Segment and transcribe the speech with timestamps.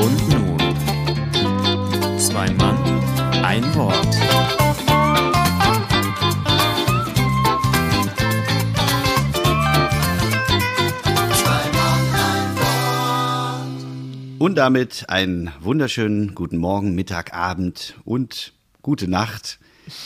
[0.00, 0.58] Und nun,
[2.18, 2.76] zwei Mann,
[3.44, 4.16] ein Wort.
[14.38, 19.60] Und damit einen wunderschönen guten Morgen, Mittag, Abend und gute Nacht,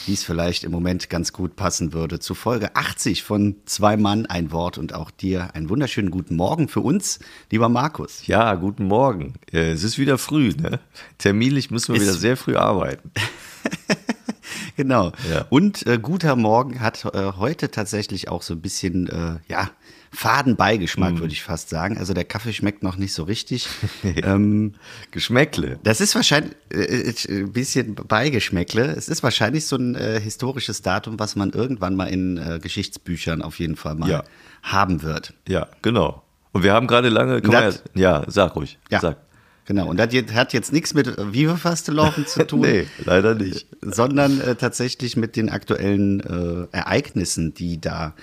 [0.07, 4.27] wie es vielleicht im Moment ganz gut passen würde, zu Folge 80 von Zwei Mann,
[4.27, 7.19] ein Wort und auch dir einen wunderschönen guten Morgen für uns,
[7.51, 8.27] lieber Markus.
[8.27, 9.35] Ja, guten Morgen.
[9.53, 10.81] Äh, Es ist wieder früh, ne?
[11.19, 13.11] Terminlich müssen wir Es- wieder sehr früh arbeiten.
[14.77, 15.13] Genau.
[15.31, 15.47] Ja.
[15.49, 19.71] Und äh, guter Morgen hat äh, heute tatsächlich auch so ein bisschen, äh, ja,
[20.17, 21.19] Fadenbeigeschmack, Mm.
[21.21, 21.99] würde ich fast sagen.
[21.99, 23.69] Also der Kaffee schmeckt noch nicht so richtig.
[24.03, 24.75] ähm,
[25.11, 25.79] Geschmäckle.
[25.83, 28.85] Das ist wahrscheinlich äh, äh, ein bisschen Beigeschmäckle.
[28.97, 33.43] Es ist wahrscheinlich so ein äh, historisches Datum, was man irgendwann mal in äh, Geschichtsbüchern
[33.43, 34.25] auf jeden Fall mal Ja.
[34.63, 35.35] haben wird.
[35.47, 36.23] Ja, genau.
[36.53, 37.43] Und wir haben gerade lange.
[37.43, 38.79] Komm Das- ja, sag ruhig.
[38.91, 39.19] Ja, Sag.
[39.67, 39.89] genau.
[39.89, 42.61] Und das hat jetzt nichts mit äh, Viva-Fastelochen zu tun.
[42.61, 43.67] Nee, leider nicht.
[43.83, 48.15] sondern äh, tatsächlich mit den aktuellen äh, Ereignissen, die da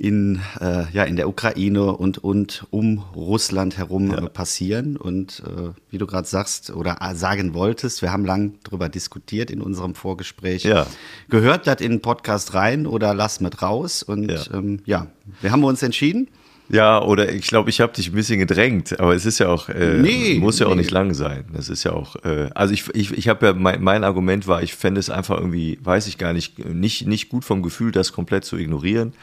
[0.00, 4.96] in, äh, ja, in der Ukraine und, und um Russland herum äh, passieren.
[4.96, 9.50] Und äh, wie du gerade sagst oder äh, sagen wolltest, wir haben lang drüber diskutiert
[9.50, 10.64] in unserem Vorgespräch.
[10.64, 10.86] Ja.
[11.28, 14.02] Gehört das in den Podcast rein oder lass mit raus?
[14.02, 14.40] Und Ja.
[14.54, 15.06] ähm, ja,
[15.42, 16.28] wir haben uns entschieden.
[16.72, 19.68] Ja, oder ich glaube, ich habe dich ein bisschen gedrängt, aber es ist ja auch,
[19.68, 20.76] äh, Nee, muss ja auch nee.
[20.76, 21.44] nicht lang sein.
[21.52, 24.62] Das ist ja auch, äh, also ich, ich, ich habe ja, mein, mein Argument war,
[24.62, 28.12] ich fände es einfach irgendwie, weiß ich gar nicht, nicht, nicht gut vom Gefühl, das
[28.12, 29.14] komplett zu ignorieren,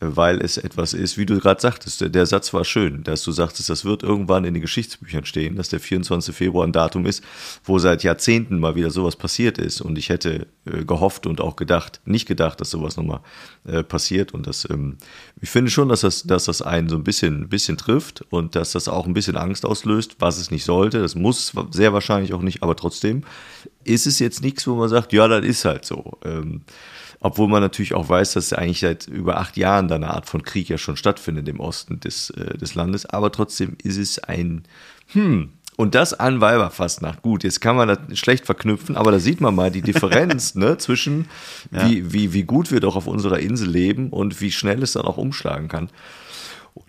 [0.00, 3.68] weil es etwas ist, wie du gerade sagtest, der, Satz war schön, dass du sagtest,
[3.68, 6.34] das wird irgendwann in den Geschichtsbüchern stehen, dass der 24.
[6.34, 7.22] Februar ein Datum ist,
[7.64, 11.54] wo seit Jahrzehnten mal wieder sowas passiert ist und ich hätte äh, gehofft und auch
[11.54, 13.20] gedacht, nicht gedacht, dass sowas nochmal
[13.66, 14.96] äh, passiert und das, ähm,
[15.40, 18.72] ich finde schon, dass das, dass das einen so ein bisschen, bisschen trifft und dass
[18.72, 21.00] das auch ein bisschen Angst auslöst, was es nicht sollte.
[21.00, 23.24] Das muss sehr wahrscheinlich auch nicht, aber trotzdem
[23.84, 26.18] ist es jetzt nichts, wo man sagt, ja, das ist halt so.
[26.24, 26.62] Ähm,
[27.20, 30.42] obwohl man natürlich auch weiß, dass eigentlich seit über acht Jahren da eine Art von
[30.42, 33.06] Krieg ja schon stattfindet im Osten des, äh, des Landes.
[33.06, 34.64] Aber trotzdem ist es ein,
[35.12, 37.22] hm, und das an Weiberfastnacht.
[37.22, 40.76] Gut, jetzt kann man das schlecht verknüpfen, aber da sieht man mal die Differenz ne,
[40.76, 41.26] zwischen,
[41.70, 45.04] wie, wie, wie gut wir doch auf unserer Insel leben und wie schnell es dann
[45.04, 45.88] auch umschlagen kann.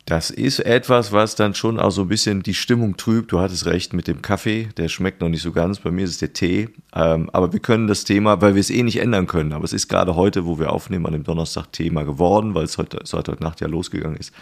[0.05, 3.31] Das ist etwas, was dann schon auch so ein bisschen die Stimmung trübt.
[3.31, 5.79] Du hattest recht mit dem Kaffee, der schmeckt noch nicht so ganz.
[5.79, 6.69] Bei mir ist es der Tee.
[6.93, 9.53] Ähm, aber wir können das Thema, weil wir es eh nicht ändern können.
[9.53, 12.77] Aber es ist gerade heute, wo wir aufnehmen, an dem Donnerstag Thema geworden, weil es
[12.77, 14.33] heute, seit heute Nacht ja losgegangen ist.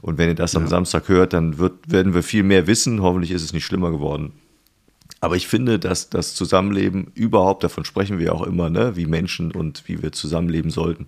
[0.00, 3.02] Und wenn ihr das am Samstag hört, dann wird, werden wir viel mehr wissen.
[3.02, 4.32] Hoffentlich ist es nicht schlimmer geworden.
[5.20, 9.06] Aber ich finde, dass das Zusammenleben überhaupt, davon sprechen wir ja auch immer, ne, wie
[9.06, 11.06] Menschen und wie wir zusammenleben sollten.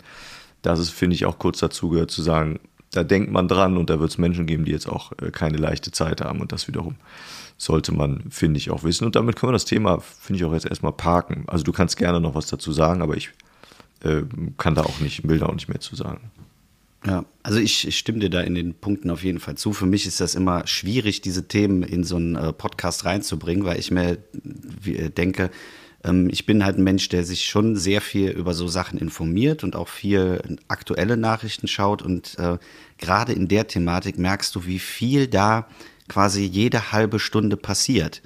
[0.60, 2.60] Das ist, finde ich, auch kurz dazu gehört zu sagen,
[2.92, 5.56] da denkt man dran und da wird es Menschen geben, die jetzt auch äh, keine
[5.56, 6.96] leichte Zeit haben und das wiederum
[7.58, 9.04] sollte man, finde ich, auch wissen.
[9.04, 11.44] Und damit können wir das Thema, finde ich, auch jetzt erstmal parken.
[11.46, 13.30] Also du kannst gerne noch was dazu sagen, aber ich
[14.04, 14.22] äh,
[14.58, 16.30] kann da auch nicht, will da auch nicht mehr zu sagen.
[17.04, 19.72] Ja, also ich, ich stimme dir da in den Punkten auf jeden Fall zu.
[19.72, 23.78] Für mich ist das immer schwierig, diese Themen in so einen äh, Podcast reinzubringen, weil
[23.78, 24.18] ich mir
[24.84, 25.50] äh, denke,
[26.04, 29.64] ähm, ich bin halt ein Mensch, der sich schon sehr viel über so Sachen informiert
[29.64, 32.02] und auch viel aktuelle Nachrichten schaut.
[32.02, 32.58] Und äh,
[32.98, 35.66] gerade in der Thematik merkst du, wie viel da
[36.08, 38.22] quasi jede halbe Stunde passiert.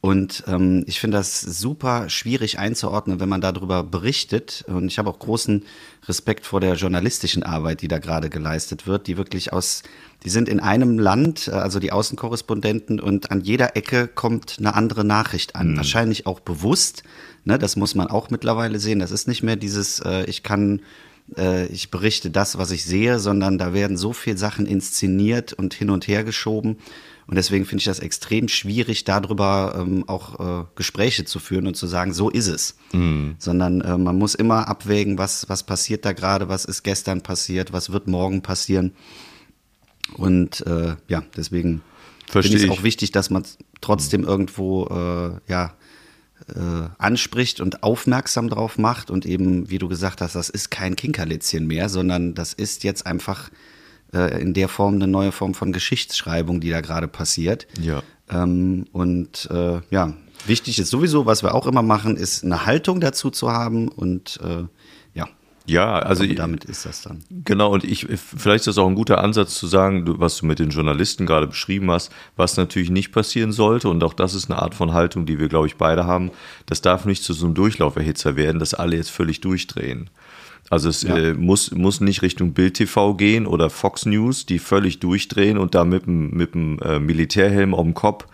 [0.00, 4.64] Und ähm, ich finde das super schwierig einzuordnen, wenn man darüber berichtet.
[4.68, 5.64] Und ich habe auch großen
[6.08, 9.82] Respekt vor der journalistischen Arbeit, die da gerade geleistet wird, die wirklich aus,
[10.24, 14.74] die sind in einem Land, äh, also die Außenkorrespondenten, und an jeder Ecke kommt eine
[14.74, 15.76] andere Nachricht an.
[15.76, 17.02] Wahrscheinlich auch bewusst.
[17.44, 18.98] Ne, das muss man auch mittlerweile sehen.
[18.98, 20.80] Das ist nicht mehr dieses, äh, ich kann
[21.36, 25.74] äh, ich berichte das, was ich sehe, sondern da werden so viele Sachen inszeniert und
[25.74, 26.78] hin und her geschoben.
[27.26, 31.76] Und deswegen finde ich das extrem schwierig, darüber ähm, auch äh, Gespräche zu führen und
[31.76, 32.76] zu sagen, so ist es.
[33.38, 37.72] Sondern äh, man muss immer abwägen, was, was passiert da gerade, was ist gestern passiert,
[37.72, 38.92] was wird morgen passieren.
[40.14, 41.82] Und äh, ja, deswegen
[42.28, 43.44] finde ich es auch wichtig, dass man
[43.80, 45.74] trotzdem irgendwo äh, ja,
[46.48, 50.94] äh, anspricht und aufmerksam drauf macht und eben, wie du gesagt hast, das ist kein
[50.94, 53.50] Kinkerlitzchen mehr, sondern das ist jetzt einfach
[54.12, 57.66] äh, in der Form eine neue Form von Geschichtsschreibung, die da gerade passiert.
[57.80, 58.02] Ja.
[58.30, 60.14] Ähm, und äh, ja,
[60.46, 64.38] wichtig ist sowieso, was wir auch immer machen, ist eine Haltung dazu zu haben und
[64.42, 64.64] äh,
[65.14, 65.28] ja.
[65.68, 67.24] Ja, also glaube, damit ist das dann.
[67.44, 70.60] Genau, und ich, vielleicht ist das auch ein guter Ansatz zu sagen, was du mit
[70.60, 73.88] den Journalisten gerade beschrieben hast, was natürlich nicht passieren sollte.
[73.88, 76.30] Und auch das ist eine Art von Haltung, die wir, glaube ich, beide haben.
[76.66, 80.08] Das darf nicht zu so einem Durchlauferhitzer werden, dass alle jetzt völlig durchdrehen.
[80.70, 81.16] Also es ja.
[81.16, 85.74] äh, muss, muss nicht Richtung Bild TV gehen oder Fox News, die völlig durchdrehen und
[85.74, 88.26] da mit dem, mit dem äh, Militärhelm auf dem Kopf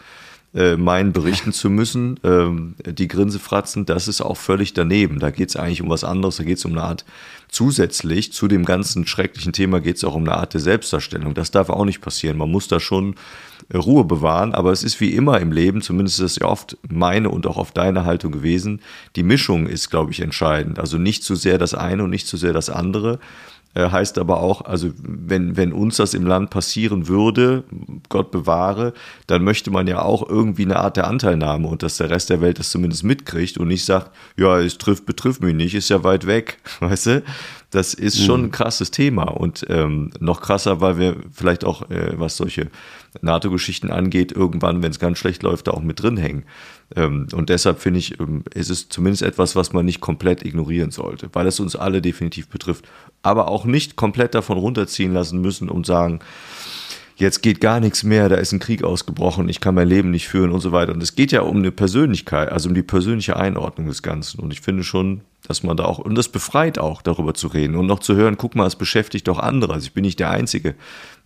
[0.55, 2.21] äh, meinen, berichten zu müssen.
[2.25, 5.19] Ähm, die Grinsefratzen, das ist auch völlig daneben.
[5.19, 7.05] Da geht es eigentlich um was anderes, da geht es um eine Art
[7.49, 11.35] zusätzlich zu dem ganzen schrecklichen Thema geht es auch um eine Art der Selbstdarstellung.
[11.35, 12.39] Das darf auch nicht passieren.
[12.39, 13.15] Man muss da schon
[13.73, 14.55] Ruhe bewahren.
[14.55, 17.57] Aber es ist wie immer im Leben, zumindest ist es ja oft meine und auch
[17.57, 18.81] oft deine Haltung gewesen.
[19.17, 20.79] Die Mischung ist, glaube ich, entscheidend.
[20.79, 23.19] Also nicht zu sehr das eine und nicht zu sehr das andere.
[23.75, 27.65] Äh, heißt aber auch, also wenn, wenn uns das im Land passieren würde,
[28.11, 28.93] Gott bewahre,
[29.27, 32.43] dann möchte man ja auch irgendwie eine Art der Anteilnahme und dass der Rest der
[32.43, 36.05] Welt das zumindest mitkriegt und nicht sagt, ja, es trifft, betrifft mich nicht, ist ja
[36.05, 37.23] weit weg, weißt du?
[37.71, 38.47] Das ist schon mhm.
[38.49, 42.71] ein krasses Thema und ähm, noch krasser, weil wir vielleicht auch, äh, was solche
[43.23, 46.45] NATO-Geschichten angeht, irgendwann, wenn es ganz schlecht läuft, da auch mit drin hängen.
[46.97, 50.91] Ähm, und deshalb finde ich, ähm, ist es zumindest etwas, was man nicht komplett ignorieren
[50.91, 52.85] sollte, weil es uns alle definitiv betrifft.
[53.23, 56.21] Aber auch nicht komplett davon runterziehen lassen müssen und sagen,
[57.17, 60.29] jetzt geht gar nichts mehr, da ist ein Krieg ausgebrochen, ich kann mein Leben nicht
[60.29, 60.93] führen und so weiter.
[60.93, 64.41] Und es geht ja um eine Persönlichkeit, also um die persönliche Einordnung des Ganzen.
[64.41, 67.77] Und ich finde schon, dass man da auch, und das befreit auch, darüber zu reden
[67.77, 69.73] und noch zu hören, guck mal, es beschäftigt auch andere.
[69.73, 70.75] Also ich bin nicht der Einzige,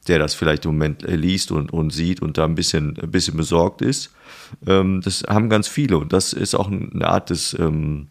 [0.08, 3.10] der das vielleicht im Moment äh, liest und, und sieht und da ein bisschen, ein
[3.10, 4.12] bisschen besorgt ist.
[4.66, 8.08] Ähm, das haben ganz viele und das ist auch eine Art des, ähm,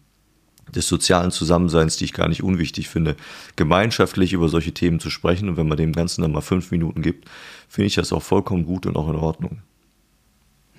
[0.74, 3.16] des sozialen Zusammenseins, die ich gar nicht unwichtig finde,
[3.56, 5.48] gemeinschaftlich über solche Themen zu sprechen.
[5.48, 7.28] Und wenn man dem Ganzen dann mal fünf Minuten gibt,
[7.68, 9.62] finde ich das auch vollkommen gut und auch in Ordnung.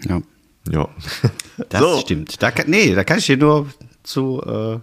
[0.07, 0.21] Ja.
[0.69, 0.89] Ja.
[1.69, 1.99] Das so.
[2.01, 2.41] stimmt.
[2.43, 3.67] Da kann, nee, da kann ich dir nur
[4.03, 4.79] zu äh,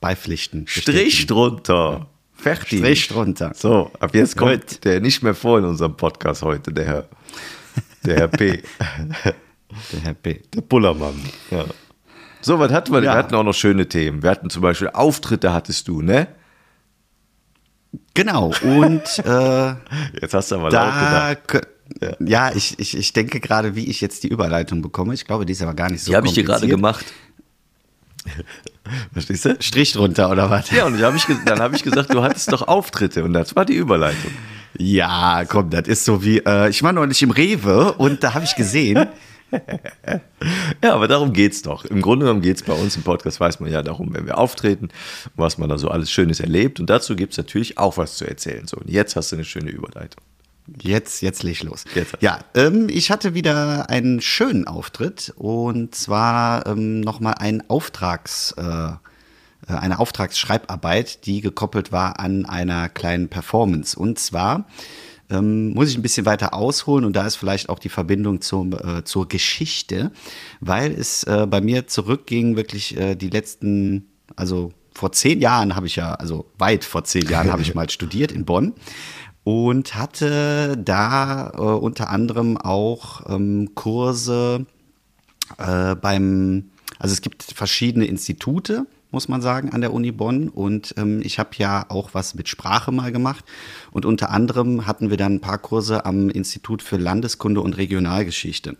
[0.00, 0.66] beipflichten.
[0.66, 2.09] Strich drunter.
[2.40, 2.78] Fertig.
[2.78, 3.52] Strich drunter.
[3.54, 4.84] So, ab jetzt kommt Gut.
[4.84, 7.08] der nicht mehr vor in unserem Podcast heute, der Herr,
[8.04, 8.62] der Herr P.
[9.92, 10.42] der Herr P.
[10.54, 11.20] Der Bullermann.
[11.50, 11.66] Ja.
[12.40, 13.02] So, was hatten wir?
[13.02, 13.12] Ja.
[13.12, 14.22] Wir hatten auch noch schöne Themen.
[14.22, 16.28] Wir hatten zum Beispiel Auftritte hattest du, ne?
[18.14, 18.52] Genau.
[18.62, 19.74] Und äh,
[20.20, 21.68] jetzt hast du aber da laut gedacht.
[22.00, 25.12] Ja, ja ich, ich, ich denke gerade, wie ich jetzt die Überleitung bekomme.
[25.12, 27.04] Ich glaube, die ist aber gar nicht so Die habe ich dir gerade gemacht.
[29.12, 29.56] Verstehst du?
[29.60, 30.70] Strich drunter oder was?
[30.70, 33.64] Ja, und hab ich, dann habe ich gesagt, du hattest doch Auftritte und das war
[33.64, 34.32] die Überleitung.
[34.78, 38.44] Ja, komm, das ist so wie, äh, ich war neulich im Rewe und da habe
[38.44, 39.08] ich gesehen.
[40.82, 41.84] ja, aber darum geht's doch.
[41.84, 44.38] Im Grunde genommen geht es bei uns im Podcast, weiß man ja darum, wenn wir
[44.38, 44.88] auftreten,
[45.34, 46.80] was man da so alles Schönes erlebt.
[46.80, 48.66] Und dazu gibt es natürlich auch was zu erzählen.
[48.66, 50.22] So, und jetzt hast du eine schöne Überleitung.
[50.80, 51.84] Jetzt, jetzt leg ich los.
[51.94, 52.16] Jetzt.
[52.20, 58.62] Ja, ähm, ich hatte wieder einen schönen Auftritt und zwar ähm, nochmal ein Auftrags, äh,
[58.62, 58.96] äh,
[59.66, 63.98] eine Auftragsschreibarbeit, die gekoppelt war an einer kleinen Performance.
[63.98, 64.66] Und zwar
[65.30, 68.72] ähm, muss ich ein bisschen weiter ausholen und da ist vielleicht auch die Verbindung zum,
[68.72, 70.10] äh, zur Geschichte,
[70.60, 75.86] weil es äh, bei mir zurückging, wirklich äh, die letzten, also vor zehn Jahren habe
[75.86, 78.74] ich ja, also weit vor zehn Jahren habe ich mal studiert in Bonn
[79.44, 84.66] und hatte da äh, unter anderem auch ähm, Kurse
[85.58, 90.48] äh, beim, also es gibt verschiedene Institute, muss man sagen, an der Uni Bonn.
[90.48, 93.44] Und ähm, ich habe ja auch was mit Sprache mal gemacht.
[93.90, 98.76] Und unter anderem hatten wir dann ein paar Kurse am Institut für Landeskunde und Regionalgeschichte.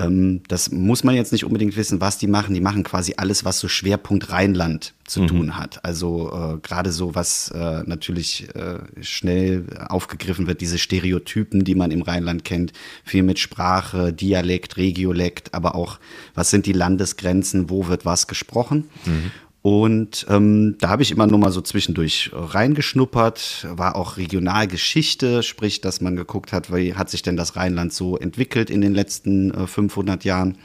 [0.00, 2.54] Ähm, das muss man jetzt nicht unbedingt wissen, was die machen.
[2.54, 5.26] Die machen quasi alles, was so Schwerpunkt Rheinland zu mhm.
[5.26, 5.84] tun hat.
[5.84, 11.90] Also äh, gerade so, was äh, natürlich äh, schnell aufgegriffen wird, diese Stereotypen, die man
[11.90, 12.72] im Rheinland kennt,
[13.04, 15.98] viel mit Sprache, Dialekt, Regiolekt, aber auch,
[16.34, 18.88] was sind die Landesgrenzen, wo wird was gesprochen.
[19.04, 19.30] Mhm.
[19.62, 25.82] Und ähm, da habe ich immer nur mal so zwischendurch reingeschnuppert, war auch Regionalgeschichte, sprich,
[25.82, 29.50] dass man geguckt hat, wie hat sich denn das Rheinland so entwickelt in den letzten
[29.50, 30.56] äh, 500 Jahren.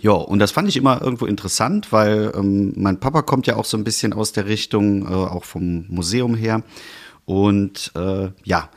[0.00, 3.64] Ja, und das fand ich immer irgendwo interessant, weil ähm, mein Papa kommt ja auch
[3.64, 6.62] so ein bisschen aus der Richtung, äh, auch vom Museum her.
[7.26, 8.70] Und äh, ja,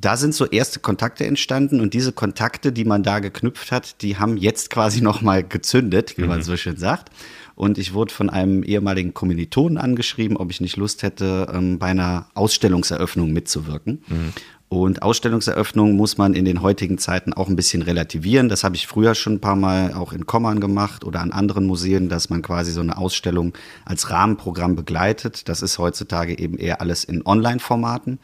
[0.00, 4.16] da sind so erste Kontakte entstanden und diese Kontakte, die man da geknüpft hat, die
[4.16, 6.28] haben jetzt quasi noch mal gezündet, wie mhm.
[6.28, 7.10] man so schön sagt.
[7.54, 11.88] Und ich wurde von einem ehemaligen Kommilitonen angeschrieben, ob ich nicht Lust hätte, ähm, bei
[11.88, 14.02] einer Ausstellungseröffnung mitzuwirken.
[14.08, 14.32] Mhm.
[14.70, 18.48] Und Ausstellungseröffnung muss man in den heutigen Zeiten auch ein bisschen relativieren.
[18.48, 21.66] Das habe ich früher schon ein paar Mal auch in Kommern gemacht oder an anderen
[21.66, 23.52] Museen, dass man quasi so eine Ausstellung
[23.84, 25.48] als Rahmenprogramm begleitet.
[25.48, 28.20] Das ist heutzutage eben eher alles in Online-Formaten.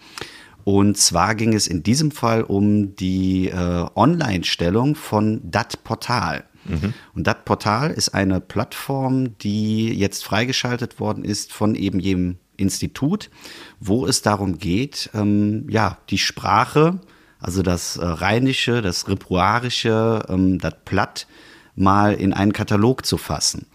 [0.67, 6.43] Und zwar ging es in diesem Fall um die äh, Online-Stellung von Dat Portal.
[6.65, 6.93] Mhm.
[7.15, 13.31] Und das Portal ist eine Plattform, die jetzt freigeschaltet worden ist von eben jedem Institut,
[13.79, 16.99] wo es darum geht, ähm, ja, die Sprache,
[17.39, 21.29] also das äh, Rheinische, das Ripuarische, ähm, das Platt
[21.77, 23.67] mal in einen Katalog zu fassen.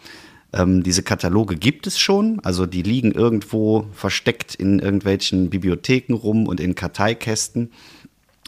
[0.53, 6.47] Ähm, diese Kataloge gibt es schon, also die liegen irgendwo versteckt in irgendwelchen Bibliotheken rum
[6.47, 7.71] und in Karteikästen.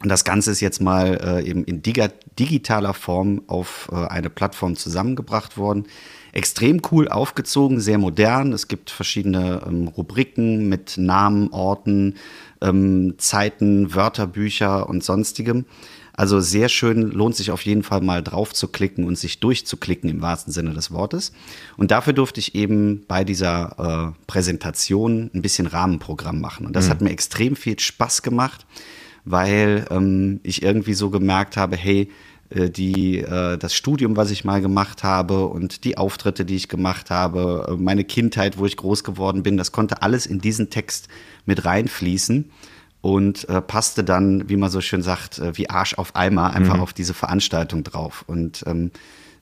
[0.01, 4.75] Und das Ganze ist jetzt mal äh, eben in digitaler Form auf äh, eine Plattform
[4.75, 5.85] zusammengebracht worden.
[6.33, 8.51] Extrem cool aufgezogen, sehr modern.
[8.51, 12.15] Es gibt verschiedene ähm, Rubriken mit Namen, Orten,
[12.63, 15.65] ähm, Zeiten, Wörterbücher und sonstigem.
[16.15, 20.09] Also sehr schön, lohnt sich auf jeden Fall mal drauf zu klicken und sich durchzuklicken
[20.09, 21.33] im wahrsten Sinne des Wortes.
[21.75, 26.67] Und dafür durfte ich eben bei dieser äh, Präsentation ein bisschen Rahmenprogramm machen.
[26.67, 26.89] Und das mhm.
[26.91, 28.67] hat mir extrem viel Spaß gemacht,
[29.25, 32.11] weil ähm, ich irgendwie so gemerkt habe, hey,
[32.53, 36.69] äh, die, äh, das Studium, was ich mal gemacht habe und die Auftritte, die ich
[36.69, 40.69] gemacht habe, äh, meine Kindheit, wo ich groß geworden bin, das konnte alles in diesen
[40.69, 41.07] Text
[41.45, 42.51] mit reinfließen
[43.01, 46.75] und äh, passte dann, wie man so schön sagt, äh, wie Arsch auf Eimer einfach
[46.75, 46.81] mhm.
[46.81, 48.23] auf diese Veranstaltung drauf.
[48.27, 48.91] Und ähm,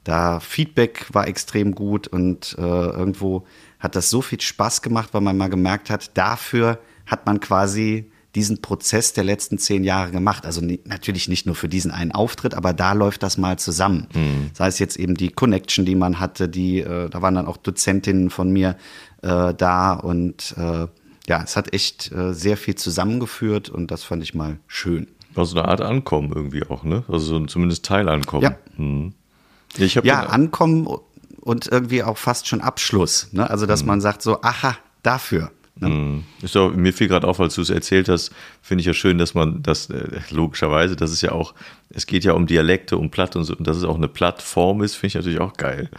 [0.03, 3.45] da Feedback war extrem gut und äh, irgendwo
[3.79, 8.11] hat das so viel Spaß gemacht, weil man mal gemerkt hat, dafür hat man quasi
[8.33, 10.45] diesen Prozess der letzten zehn Jahre gemacht.
[10.45, 14.07] Also natürlich nicht nur für diesen einen Auftritt, aber da läuft das mal zusammen.
[14.13, 14.51] Mhm.
[14.53, 17.57] Sei es jetzt eben die Connection, die man hatte, die, äh, da waren dann auch
[17.57, 18.77] Dozentinnen von mir
[19.21, 20.87] äh, da und äh,
[21.27, 25.07] ja, es hat echt äh, sehr viel zusammengeführt und das fand ich mal schön.
[25.33, 27.03] War so eine Art Ankommen irgendwie auch, ne?
[27.07, 28.43] Also so zumindest Teilankommen.
[28.43, 29.13] Ja, hm.
[29.77, 30.87] ja, ja Ankommen
[31.41, 33.29] und irgendwie auch fast schon Abschluss.
[33.31, 33.49] Ne?
[33.49, 33.87] Also, dass hm.
[33.87, 35.51] man sagt so, aha, dafür.
[35.75, 35.87] Ne?
[35.87, 36.23] Hm.
[36.41, 39.17] Ist auch, mir fiel gerade auf, als du es erzählt hast, finde ich ja schön,
[39.17, 41.53] dass man das äh, logischerweise, das ist ja auch,
[41.89, 44.81] es geht ja um Dialekte, um Platt und so, und dass es auch eine Plattform
[44.83, 45.89] ist, finde ich natürlich auch geil.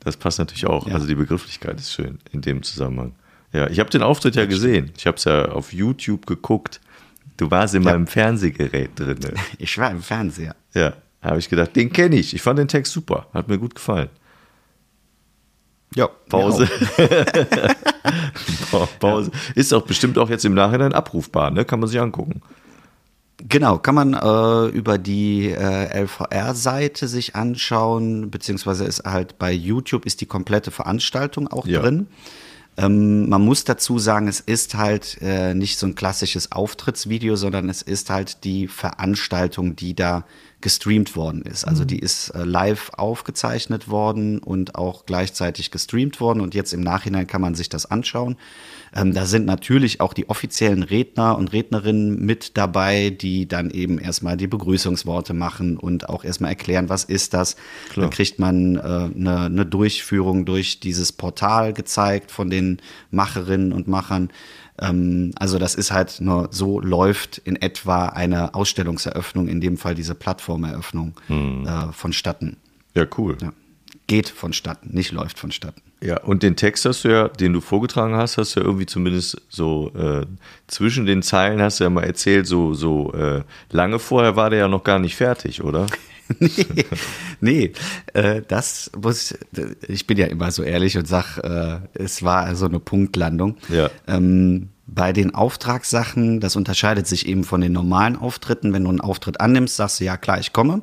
[0.00, 0.86] Das passt natürlich auch.
[0.86, 0.94] Ja.
[0.94, 3.14] Also die Begrifflichkeit ist schön in dem Zusammenhang.
[3.52, 4.92] Ja, ich habe den Auftritt ja gesehen.
[4.96, 6.80] Ich habe es ja auf YouTube geguckt.
[7.36, 7.92] Du warst in ja.
[7.92, 9.18] meinem Fernsehgerät drin.
[9.58, 10.54] Ich war im Fernseher.
[10.74, 12.34] Ja, habe ich gedacht, den kenne ich.
[12.34, 13.26] Ich fand den Text super.
[13.32, 14.08] Hat mir gut gefallen.
[15.96, 16.68] Ja, Pause.
[19.00, 19.32] Pause.
[19.56, 21.64] Ist auch bestimmt auch jetzt im Nachhinein abrufbar, ne?
[21.64, 22.42] Kann man sich angucken.
[23.48, 30.04] Genau, kann man äh, über die äh, LVR-Seite sich anschauen, beziehungsweise ist halt bei YouTube
[30.04, 31.80] ist die komplette Veranstaltung auch ja.
[31.80, 32.06] drin.
[32.80, 37.68] Ähm, man muss dazu sagen, es ist halt äh, nicht so ein klassisches Auftrittsvideo, sondern
[37.68, 40.24] es ist halt die Veranstaltung, die da
[40.60, 41.64] gestreamt worden ist.
[41.64, 41.88] Also mhm.
[41.88, 47.26] die ist äh, live aufgezeichnet worden und auch gleichzeitig gestreamt worden und jetzt im Nachhinein
[47.26, 48.36] kann man sich das anschauen.
[48.94, 53.98] Ähm, da sind natürlich auch die offiziellen Redner und Rednerinnen mit dabei, die dann eben
[53.98, 57.56] erstmal die Begrüßungsworte machen und auch erstmal erklären, was ist das.
[57.90, 58.06] Klar.
[58.06, 62.78] Dann kriegt man äh, eine, eine Durchführung durch dieses Portal gezeigt von den
[63.10, 64.30] Macherinnen und Machern.
[64.80, 69.94] Ähm, also das ist halt nur so läuft in etwa eine Ausstellungseröffnung, in dem Fall
[69.94, 71.66] diese Plattformeröffnung hm.
[71.66, 72.56] äh, vonstatten.
[72.94, 73.36] Ja, cool.
[73.40, 73.52] Ja.
[74.06, 75.82] Geht vonstatten, nicht läuft vonstatten.
[76.02, 78.86] Ja, und den Text hast du ja, den du vorgetragen hast, hast du ja irgendwie
[78.86, 80.24] zumindest so äh,
[80.66, 84.60] zwischen den Zeilen hast du ja mal erzählt, so, so äh, lange vorher war der
[84.60, 85.86] ja noch gar nicht fertig, oder?
[86.38, 86.86] nee,
[87.40, 87.72] nee
[88.14, 89.34] äh, das muss,
[89.86, 93.56] ich bin ja immer so ehrlich und sag, äh, es war so eine Punktlandung.
[93.68, 93.90] Ja.
[94.06, 98.72] Ähm, bei den Auftragssachen, das unterscheidet sich eben von den normalen Auftritten.
[98.72, 100.82] Wenn du einen Auftritt annimmst, sagst du, ja klar, ich komme.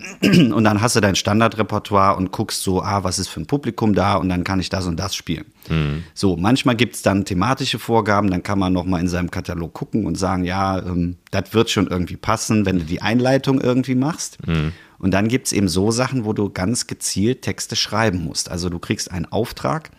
[0.22, 3.94] Und dann hast du dein Standardrepertoire und guckst so, ah, was ist für ein Publikum
[3.94, 5.44] da und dann kann ich das und das spielen.
[5.68, 6.04] Mhm.
[6.14, 10.06] So, manchmal gibt es dann thematische Vorgaben, dann kann man nochmal in seinem Katalog gucken
[10.06, 14.38] und sagen, ja, ähm, das wird schon irgendwie passen, wenn du die Einleitung irgendwie machst.
[14.46, 14.72] Mhm.
[14.98, 18.50] Und dann gibt es eben so Sachen, wo du ganz gezielt Texte schreiben musst.
[18.50, 19.90] Also du kriegst einen Auftrag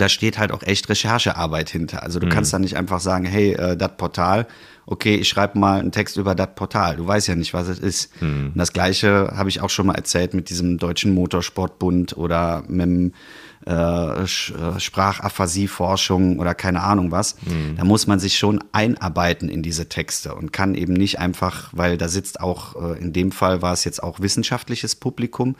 [0.00, 2.02] da steht halt auch echt Recherchearbeit hinter.
[2.02, 2.30] Also du mhm.
[2.30, 4.46] kannst dann nicht einfach sagen, hey, äh, das Portal,
[4.86, 6.96] okay, ich schreibe mal einen Text über das Portal.
[6.96, 8.20] Du weißt ja nicht, was es ist.
[8.20, 8.52] Mhm.
[8.52, 12.86] Und das gleiche habe ich auch schon mal erzählt mit diesem Deutschen Motorsportbund oder mit
[12.86, 13.12] dem
[13.66, 17.36] äh, äh Sprachaphasie-Forschung oder keine Ahnung was.
[17.42, 17.76] Mhm.
[17.76, 21.96] Da muss man sich schon einarbeiten in diese Texte und kann eben nicht einfach, weil
[21.96, 25.56] da sitzt auch, äh, in dem Fall war es jetzt auch wissenschaftliches Publikum,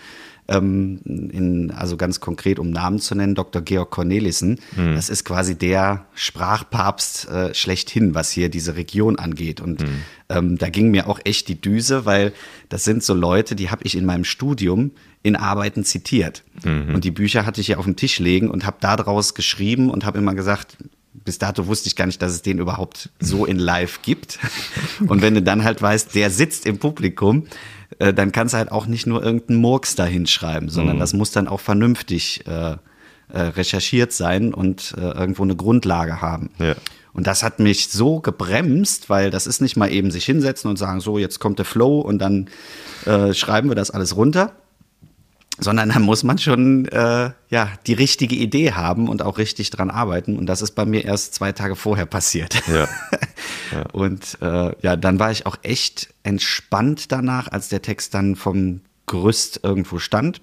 [0.49, 3.63] ähm, in, also ganz konkret, um Namen zu nennen, Dr.
[3.63, 4.61] Georg Cornelissen.
[4.77, 4.95] Mhm.
[4.95, 9.61] Das ist quasi der Sprachpapst äh, schlechthin, was hier diese Region angeht.
[9.61, 10.03] Und mhm.
[10.29, 12.33] ähm, da ging mir auch echt die Düse, weil
[12.69, 16.45] das sind so Leute, die habe ich in meinem Studium in Arbeiten zitiert.
[16.65, 16.95] Mhm.
[16.95, 20.05] Und die Bücher hatte ich ja auf dem Tisch legen und habe daraus geschrieben und
[20.05, 20.77] habe immer gesagt,
[21.25, 24.39] bis dato wusste ich gar nicht, dass es den überhaupt so in live gibt.
[25.09, 27.47] Und wenn du dann halt weißt, der sitzt im Publikum,
[27.99, 31.01] äh, dann kannst du halt auch nicht nur irgendeinen Murks da hinschreiben, sondern mhm.
[31.01, 32.77] das muss dann auch vernünftig äh,
[33.29, 36.51] äh, recherchiert sein und äh, irgendwo eine Grundlage haben.
[36.59, 36.75] Ja.
[37.13, 40.77] Und das hat mich so gebremst, weil das ist nicht mal eben sich hinsetzen und
[40.77, 42.49] sagen, so, jetzt kommt der Flow und dann
[43.07, 44.53] äh, schreiben wir das alles runter.
[45.59, 49.91] sondern da muss man schon äh, ja die richtige Idee haben und auch richtig dran
[49.91, 50.37] arbeiten.
[50.37, 52.61] Und das ist bei mir erst zwei Tage vorher passiert.
[52.67, 52.89] Ja.
[53.83, 58.81] Und äh, ja, dann war ich auch echt entspannt danach, als der Text dann vom
[59.07, 60.41] Gerüst irgendwo stand.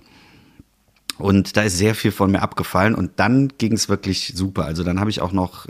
[1.17, 4.65] Und da ist sehr viel von mir abgefallen und dann ging es wirklich super.
[4.65, 5.67] Also dann habe ich auch noch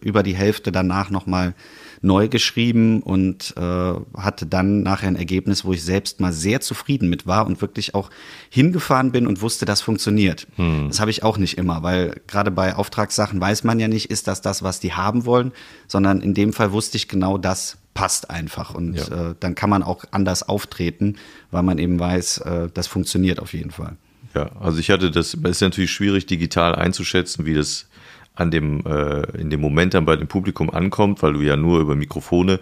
[0.00, 1.54] über die Hälfte danach nochmal
[2.02, 7.08] neu geschrieben und äh, hatte dann nachher ein Ergebnis, wo ich selbst mal sehr zufrieden
[7.08, 8.10] mit war und wirklich auch
[8.50, 10.48] hingefahren bin und wusste, das funktioniert.
[10.56, 10.88] Hm.
[10.88, 14.26] Das habe ich auch nicht immer, weil gerade bei Auftragssachen weiß man ja nicht, ist
[14.26, 15.52] das das, was die haben wollen,
[15.86, 19.30] sondern in dem Fall wusste ich genau, das passt einfach und ja.
[19.30, 21.16] äh, dann kann man auch anders auftreten,
[21.50, 23.96] weil man eben weiß, äh, das funktioniert auf jeden Fall.
[24.34, 27.86] Ja, also ich hatte das, es ist natürlich schwierig, digital einzuschätzen, wie das
[28.34, 31.80] an dem, äh, in dem Moment dann bei dem Publikum ankommt, weil du ja nur
[31.80, 32.60] über Mikrofone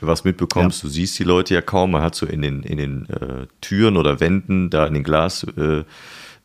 [0.00, 0.82] was mitbekommst.
[0.82, 0.88] Ja.
[0.88, 1.92] Du siehst die Leute ja kaum.
[1.92, 5.86] Man hat so in den, in den äh, Türen oder Wänden, da in den Glasdingern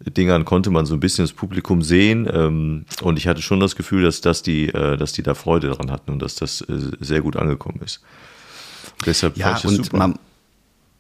[0.05, 2.27] äh, konnte man so ein bisschen das Publikum sehen.
[2.31, 5.69] Ähm, und ich hatte schon das Gefühl, dass, dass, die, äh, dass die da Freude
[5.69, 8.01] dran hatten und dass das äh, sehr gut angekommen ist.
[9.05, 9.97] Deshalb ja, und super.
[9.97, 10.19] Man,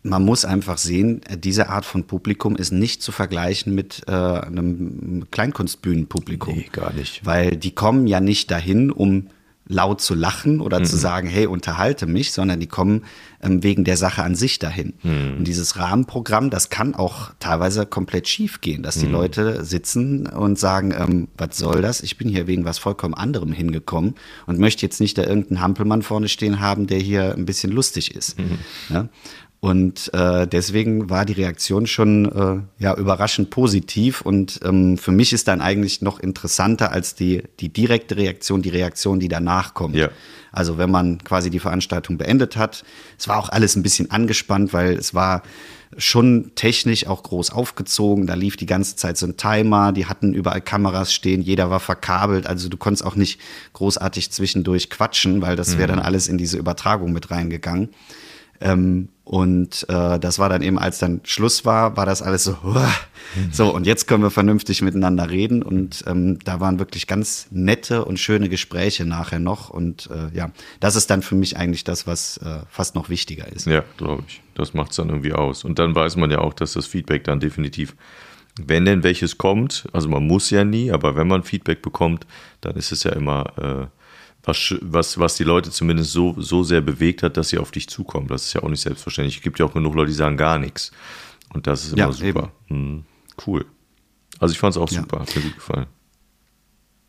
[0.03, 5.25] man muss einfach sehen, diese Art von Publikum ist nicht zu vergleichen mit äh, einem
[5.31, 6.55] Kleinkunstbühnenpublikum.
[6.55, 7.25] Nee, gar nicht.
[7.25, 9.29] Weil die kommen ja nicht dahin, um
[9.65, 10.85] laut zu lachen oder mhm.
[10.85, 13.05] zu sagen, hey, unterhalte mich, sondern die kommen
[13.41, 14.93] ähm, wegen der Sache an sich dahin.
[15.03, 15.37] Mhm.
[15.37, 19.13] Und dieses Rahmenprogramm, das kann auch teilweise komplett schief gehen, dass die mhm.
[19.13, 22.01] Leute sitzen und sagen, ähm, was soll das?
[22.01, 24.15] Ich bin hier wegen was vollkommen anderem hingekommen
[24.47, 28.15] und möchte jetzt nicht da irgendeinen Hampelmann vorne stehen haben, der hier ein bisschen lustig
[28.15, 28.37] ist.
[28.37, 28.59] Mhm.
[28.89, 29.07] Ja?
[29.63, 34.19] Und äh, deswegen war die Reaktion schon äh, ja überraschend positiv.
[34.19, 38.67] Und ähm, für mich ist dann eigentlich noch interessanter als die, die direkte Reaktion, die
[38.67, 39.95] Reaktion, die danach kommt.
[39.95, 40.09] Ja.
[40.51, 42.83] Also wenn man quasi die Veranstaltung beendet hat.
[43.17, 45.43] Es war auch alles ein bisschen angespannt, weil es war
[45.95, 48.27] schon technisch auch groß aufgezogen.
[48.27, 51.79] Da lief die ganze Zeit so ein Timer, die hatten überall Kameras stehen, jeder war
[51.79, 52.47] verkabelt.
[52.47, 53.39] Also du konntest auch nicht
[53.71, 55.95] großartig zwischendurch quatschen, weil das wäre mhm.
[55.95, 57.91] dann alles in diese Übertragung mit reingegangen.
[58.59, 62.57] Ähm, und äh, das war dann eben, als dann Schluss war, war das alles so,
[63.51, 65.63] so, und jetzt können wir vernünftig miteinander reden.
[65.63, 69.69] Und ähm, da waren wirklich ganz nette und schöne Gespräche nachher noch.
[69.69, 73.49] Und äh, ja, das ist dann für mich eigentlich das, was äh, fast noch wichtiger
[73.49, 73.65] ist.
[73.65, 74.41] Ja, glaube ich.
[74.55, 75.63] Das macht es dann irgendwie aus.
[75.63, 77.95] Und dann weiß man ja auch, dass das Feedback dann definitiv,
[78.61, 82.27] wenn denn welches kommt, also man muss ja nie, aber wenn man Feedback bekommt,
[82.59, 84.02] dann ist es ja immer äh,
[84.43, 87.87] was, was, was die Leute zumindest so, so sehr bewegt hat, dass sie auf dich
[87.87, 88.27] zukommen.
[88.27, 89.37] Das ist ja auch nicht selbstverständlich.
[89.37, 90.91] Es gibt ja auch genug Leute, die sagen gar nichts.
[91.53, 92.51] Und das ist immer ja, super.
[92.67, 93.05] Hm,
[93.47, 93.65] cool.
[94.39, 95.01] Also ich fand es auch ja.
[95.01, 95.85] super, hat mir gut gefallen.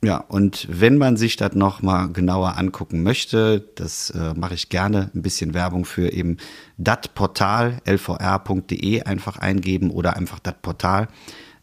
[0.04, 5.10] Ja, und wenn man sich das nochmal genauer angucken möchte, das äh, mache ich gerne,
[5.14, 6.36] ein bisschen Werbung für eben
[6.76, 11.08] das Portal, lvr.de einfach eingeben oder einfach das Portal.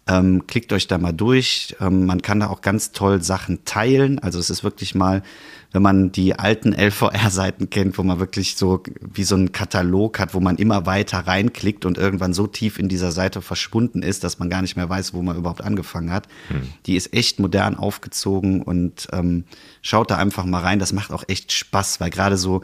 [0.07, 1.75] Ähm, klickt euch da mal durch.
[1.79, 4.19] Ähm, man kann da auch ganz toll Sachen teilen.
[4.19, 5.21] Also es ist wirklich mal
[5.71, 10.33] wenn man die alten LVR-Seiten kennt, wo man wirklich so wie so einen Katalog hat,
[10.33, 14.37] wo man immer weiter reinklickt und irgendwann so tief in dieser Seite verschwunden ist, dass
[14.37, 16.27] man gar nicht mehr weiß, wo man überhaupt angefangen hat.
[16.49, 16.63] Hm.
[16.85, 19.45] Die ist echt modern aufgezogen und ähm,
[19.81, 20.79] schaut da einfach mal rein.
[20.79, 22.61] Das macht auch echt Spaß, weil gerade so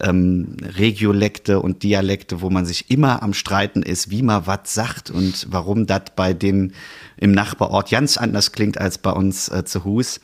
[0.00, 5.10] ähm, Regiolekte und Dialekte, wo man sich immer am Streiten ist, wie man was sagt
[5.10, 6.72] und warum das bei den
[7.16, 10.20] im Nachbarort ganz anders klingt als bei uns äh, zu Hus.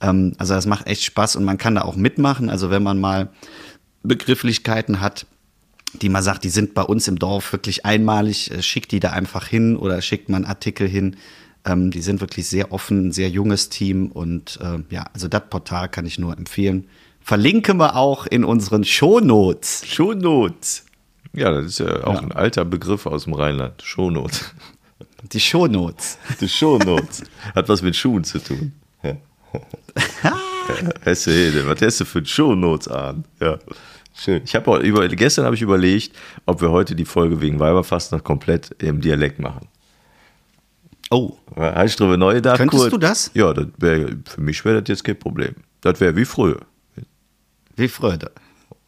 [0.00, 2.50] Ähm, also das macht echt Spaß und man kann da auch mitmachen.
[2.50, 3.30] Also wenn man mal
[4.02, 5.26] Begrifflichkeiten hat,
[6.02, 9.10] die man sagt, die sind bei uns im Dorf wirklich einmalig, äh, schickt die da
[9.10, 11.16] einfach hin oder schickt man Artikel hin.
[11.64, 15.42] Ähm, die sind wirklich sehr offen, ein sehr junges Team und äh, ja, also das
[15.50, 16.88] Portal kann ich nur empfehlen.
[17.28, 19.84] Verlinken wir auch in unseren Shownotes.
[19.86, 20.86] Shownotes.
[21.34, 22.20] Ja, das ist ja auch ja.
[22.20, 23.82] ein alter Begriff aus dem Rheinland.
[23.82, 24.54] Shownotes.
[25.32, 26.16] Die Shownotes.
[26.40, 27.24] Die Shownotes.
[27.54, 28.72] Hat was mit Schuhen zu tun.
[29.02, 29.18] Ja.
[31.04, 33.26] weißt du, was hast du für Shownotes an?
[33.42, 33.58] Ja.
[34.14, 34.40] Schön.
[34.46, 38.74] Ich habe über, gestern habe ich überlegt, ob wir heute die Folge wegen Weiberfastnacht komplett
[38.78, 39.68] im Dialekt machen.
[41.10, 41.36] Oh.
[41.54, 42.90] Heißt drüber neue da Könntest kurz.
[42.90, 43.30] du das?
[43.34, 45.56] Ja, das wär, für mich wäre das jetzt kein Problem.
[45.82, 46.60] Das wäre wie früher.
[47.78, 48.18] Wie früher.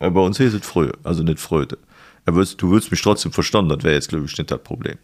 [0.01, 1.79] Ja, bei uns hieß es früher, also nicht Fröte.
[2.27, 4.99] du würdest mich trotzdem verstanden, das wäre jetzt, glaube ich, nicht das Problem.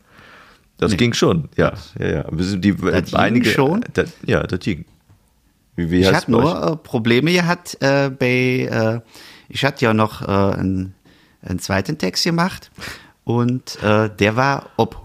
[0.78, 0.96] Das nee.
[0.96, 1.72] ging schon, ja.
[1.98, 2.24] ja, ja.
[2.30, 3.84] Die, das einige, schon?
[3.94, 4.84] Das, ja, das ging.
[5.74, 9.00] Wie, wie ich hatte nur äh, Probleme gehabt äh, bei, äh,
[9.48, 10.94] ich hatte ja noch äh, einen,
[11.42, 12.70] einen, zweiten Text gemacht
[13.24, 15.00] und äh, der war ob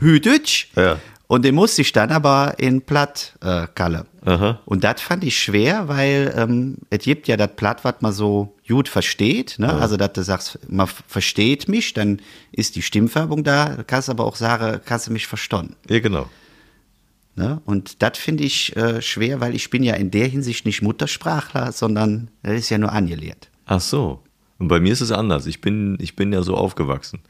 [0.00, 0.98] Hüdütsch ja.
[1.26, 4.06] und den musste ich dann aber in Platt äh, kalle.
[4.24, 4.60] Aha.
[4.64, 8.54] Und das fand ich schwer, weil ähm, es gibt ja das Platt, was man so
[8.66, 9.58] gut versteht.
[9.58, 9.70] Ne?
[9.72, 14.36] Also, dass du sagst, man versteht mich, dann ist die Stimmfärbung da, kannst aber auch
[14.36, 15.76] sagen, kannst du mich verstehen.
[15.88, 16.28] Ja, genau.
[17.36, 17.60] Ne?
[17.66, 21.72] Und das finde ich äh, schwer, weil ich bin ja in der Hinsicht nicht Muttersprachler,
[21.72, 23.50] sondern das ist ja nur angelehrt.
[23.66, 24.22] Ach so.
[24.58, 25.46] Und bei mir ist es anders.
[25.46, 27.20] Ich bin, ich bin ja so aufgewachsen.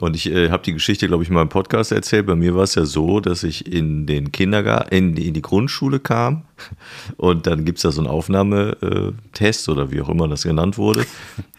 [0.00, 2.26] Und ich äh, habe die Geschichte, glaube ich, in meinem Podcast erzählt.
[2.26, 5.42] Bei mir war es ja so, dass ich in den Kindergarten, in, die- in die
[5.42, 6.42] Grundschule kam
[7.18, 11.04] und dann gibt es da so einen Aufnahmetest oder wie auch immer das genannt wurde.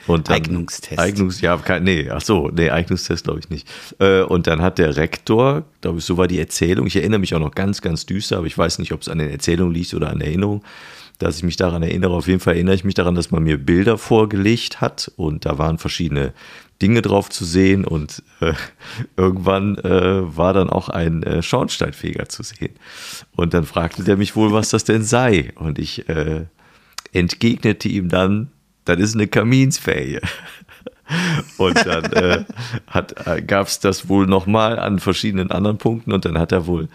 [0.07, 0.99] Und dann, Eignungstest.
[0.99, 3.67] Eignungs, ja, kein, nee, ach so, nee, Eignungstest glaube ich nicht.
[3.99, 7.35] Äh, und dann hat der Rektor, glaube ich, so war die Erzählung, ich erinnere mich
[7.35, 9.93] auch noch ganz, ganz düster, aber ich weiß nicht, ob es an den Erzählungen liegt
[9.93, 10.63] oder an der Erinnerung,
[11.19, 12.13] dass ich mich daran erinnere.
[12.13, 15.59] Auf jeden Fall erinnere ich mich daran, dass man mir Bilder vorgelegt hat und da
[15.59, 16.33] waren verschiedene
[16.81, 18.53] Dinge drauf zu sehen und äh,
[19.17, 22.73] irgendwann äh, war dann auch ein äh, Schornsteinfeger zu sehen.
[23.35, 25.51] Und dann fragte der mich wohl, was das denn sei.
[25.55, 26.45] Und ich äh,
[27.13, 28.49] entgegnete ihm dann,
[28.85, 30.21] das ist eine Kaminsfähige.
[31.57, 32.45] Und dann äh,
[33.25, 36.87] äh, gab es das wohl nochmal an verschiedenen anderen Punkten und dann hat er wohl,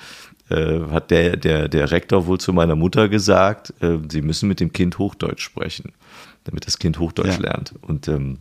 [0.49, 4.61] äh, hat der, der, der Rektor wohl zu meiner Mutter gesagt, äh, sie müssen mit
[4.61, 5.93] dem Kind Hochdeutsch sprechen,
[6.45, 7.41] damit das Kind Hochdeutsch Ja.
[7.41, 7.75] lernt.
[7.83, 8.39] Und ähm,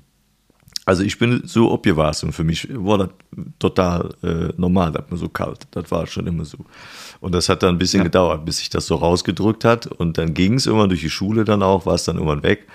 [0.86, 3.10] also ich bin so obgewahrt und für mich war das
[3.58, 5.68] total äh, normal, dass man so kalt.
[5.72, 6.60] Das war schon immer so.
[7.22, 9.88] Und das hat dann ein bisschen gedauert, bis sich das so rausgedrückt hat.
[9.88, 12.68] Und dann ging es irgendwann durch die Schule dann auch, war es dann irgendwann weg.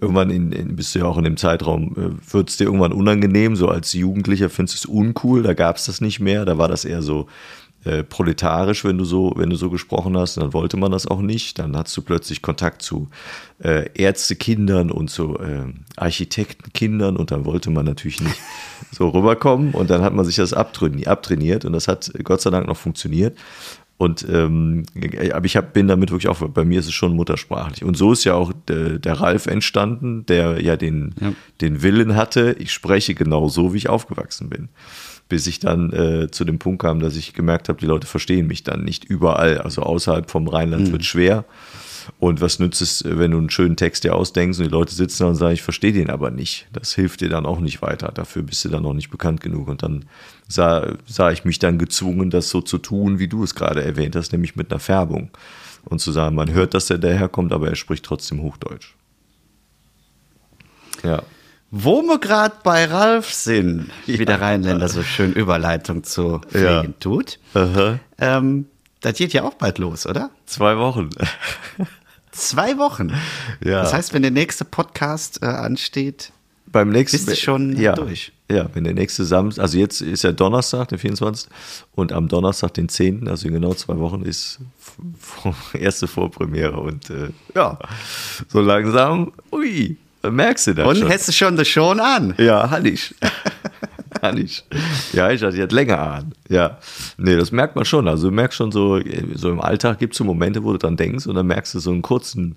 [0.00, 2.92] Irgendwann in, in, bist du ja auch in dem Zeitraum, äh, wird es dir irgendwann
[2.92, 6.56] unangenehm, so als Jugendlicher findest du es uncool, da gab es das nicht mehr, da
[6.56, 7.26] war das eher so
[7.88, 11.20] äh, proletarisch, wenn du so, wenn du so gesprochen hast, dann wollte man das auch
[11.20, 11.58] nicht.
[11.58, 13.08] Dann hast du plötzlich Kontakt zu
[13.62, 15.64] äh, Ärztekindern und zu äh,
[15.96, 18.36] Architektenkindern und dann wollte man natürlich nicht
[18.92, 22.50] so rüberkommen und dann hat man sich das abtraini- abtrainiert und das hat Gott sei
[22.50, 23.36] Dank noch funktioniert.
[24.00, 24.84] Und ähm,
[25.32, 27.82] aber ich hab, bin damit wirklich auch, bei mir ist es schon muttersprachlich.
[27.82, 31.32] Und so ist ja auch der, der Ralf entstanden, der ja den, Ja.
[31.60, 34.68] den Willen hatte, ich spreche genau so, wie ich aufgewachsen bin.
[35.28, 38.46] Bis ich dann äh, zu dem Punkt kam, dass ich gemerkt habe, die Leute verstehen
[38.46, 39.58] mich dann nicht überall.
[39.58, 41.44] Also außerhalb vom Rheinland wird schwer.
[42.18, 45.24] Und was nützt es, wenn du einen schönen Text dir ausdenkst und die Leute sitzen
[45.24, 46.66] da und sagen, ich verstehe den aber nicht.
[46.72, 48.10] Das hilft dir dann auch nicht weiter.
[48.12, 49.68] Dafür bist du dann noch nicht bekannt genug.
[49.68, 50.06] Und dann
[50.48, 54.16] sah, sah ich mich dann gezwungen, das so zu tun, wie du es gerade erwähnt
[54.16, 55.30] hast, nämlich mit einer Färbung.
[55.84, 58.94] Und zu sagen, man hört, dass er daherkommt, aber er spricht trotzdem Hochdeutsch.
[61.04, 61.22] Ja.
[61.70, 67.38] Wo wir gerade bei Ralf sind, wie der Rheinländer so schön Überleitung zu pflegen tut.
[68.18, 68.66] Ähm,
[69.00, 70.30] das geht ja auch bald los, oder?
[70.46, 71.10] Zwei Wochen.
[72.32, 73.12] Zwei Wochen.
[73.62, 73.82] Ja.
[73.82, 76.32] Das heißt, wenn der nächste Podcast äh, ansteht,
[76.66, 78.32] Beim nächsten Bist du schon ja, durch?
[78.50, 81.48] Ja, wenn der nächste Samstag, also jetzt ist ja Donnerstag, der 24.
[81.94, 84.58] Und am Donnerstag, den 10., also in genau zwei Wochen, ist
[85.74, 86.78] erste Vorpremiere.
[86.78, 87.78] Und äh, ja,
[88.48, 89.96] so langsam, ui,
[90.30, 91.08] merkst du das und schon.
[91.08, 92.34] hättest du schon das schon an.
[92.38, 93.14] Ja, hatte ich.
[94.22, 94.64] hatte ich.
[95.12, 96.32] Ja, ich hatte jetzt länger an.
[96.48, 96.78] Ja.
[97.16, 98.08] Nee, das merkt man schon.
[98.08, 99.00] Also du merkst schon so,
[99.34, 101.78] so im Alltag gibt es so Momente, wo du dran denkst und dann merkst du
[101.80, 102.56] so einen kurzen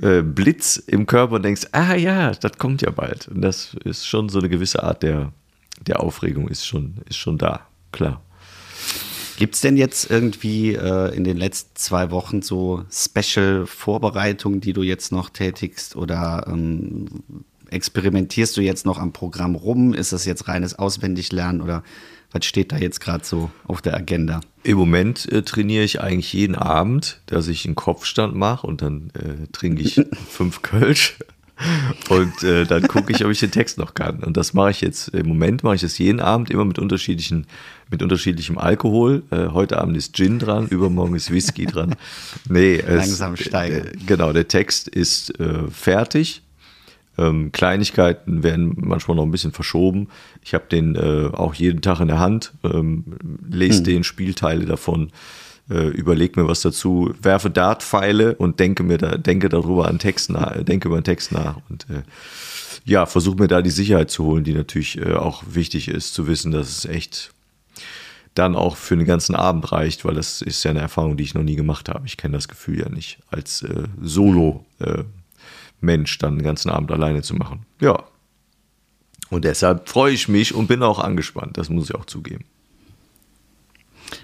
[0.00, 3.28] äh, Blitz im Körper und denkst, ah ja, das kommt ja bald.
[3.28, 5.32] Und das ist schon so eine gewisse Art der,
[5.86, 7.60] der Aufregung ist schon, ist schon da,
[7.92, 8.20] klar.
[9.38, 14.82] Gibt es denn jetzt irgendwie äh, in den letzten zwei Wochen so Special-Vorbereitungen, die du
[14.82, 15.94] jetzt noch tätigst?
[15.94, 17.06] Oder ähm,
[17.70, 19.94] experimentierst du jetzt noch am Programm rum?
[19.94, 21.84] Ist das jetzt reines Auswendiglernen oder
[22.32, 24.40] was steht da jetzt gerade so auf der Agenda?
[24.64, 29.12] Im Moment äh, trainiere ich eigentlich jeden Abend, dass ich einen Kopfstand mache und dann
[29.14, 31.16] äh, trinke ich fünf Kölsch
[32.08, 34.22] und äh, dann gucke ich, ob ich den Text noch kann.
[34.22, 37.46] Und das mache ich jetzt, im Moment mache ich das jeden Abend immer mit unterschiedlichen,
[37.90, 39.22] mit unterschiedlichem Alkohol.
[39.30, 41.94] Äh, heute Abend ist Gin dran, übermorgen ist Whisky dran.
[42.48, 43.86] Nee, es, Langsam steigern.
[43.86, 46.42] Äh, genau, der Text ist äh, fertig.
[47.18, 50.08] Ähm, Kleinigkeiten werden manchmal noch ein bisschen verschoben.
[50.42, 53.04] Ich habe den äh, auch jeden Tag in der Hand, ähm,
[53.50, 55.10] lese den Spielteile davon,
[55.68, 60.30] äh, überlege mir was dazu, werfe Dartpfeile und denke mir da, denke darüber an Text
[60.30, 62.02] nach, äh, denke über einen Text nach und äh,
[62.84, 66.26] ja, versuche mir da die Sicherheit zu holen, die natürlich äh, auch wichtig ist, zu
[66.26, 67.32] wissen, dass es echt
[68.38, 71.34] dann auch für den ganzen Abend reicht, weil das ist ja eine Erfahrung, die ich
[71.34, 72.06] noch nie gemacht habe.
[72.06, 77.34] Ich kenne das Gefühl ja nicht, als äh, Solo-Mensch dann den ganzen Abend alleine zu
[77.34, 77.66] machen.
[77.80, 78.02] Ja.
[79.30, 82.44] Und deshalb freue ich mich und bin auch angespannt, das muss ich auch zugeben.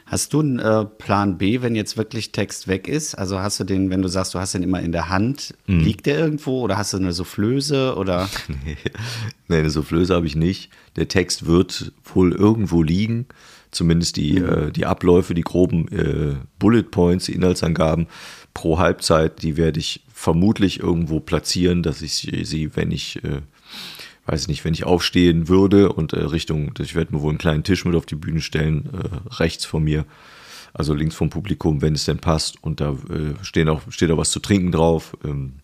[0.07, 3.15] Hast du einen äh, Plan B, wenn jetzt wirklich Text weg ist?
[3.17, 5.81] Also hast du den, wenn du sagst, du hast den immer in der Hand, Mhm.
[5.81, 8.31] liegt der irgendwo oder hast du eine Soufflöse oder?
[9.49, 10.71] nee, eine Soufflöse habe ich nicht.
[10.97, 13.27] Der Text wird wohl irgendwo liegen.
[13.75, 18.07] Zumindest die, äh, die Abläufe, die groben äh, Bullet Points, die Inhaltsangaben
[18.55, 23.41] pro Halbzeit, die werde ich vermutlich irgendwo platzieren, dass ich sie, sie, wenn ich, äh,
[24.27, 27.65] weiß nicht, wenn ich aufstehen würde und äh, Richtung, ich werde mir wohl einen kleinen
[27.65, 30.07] Tisch mit auf die Bühne stellen, äh, rechts von mir,
[30.73, 32.63] also links vom Publikum, wenn es denn passt.
[32.63, 35.17] Und da äh, stehen auch, steht auch was zu trinken drauf.
[35.25, 35.55] Ähm,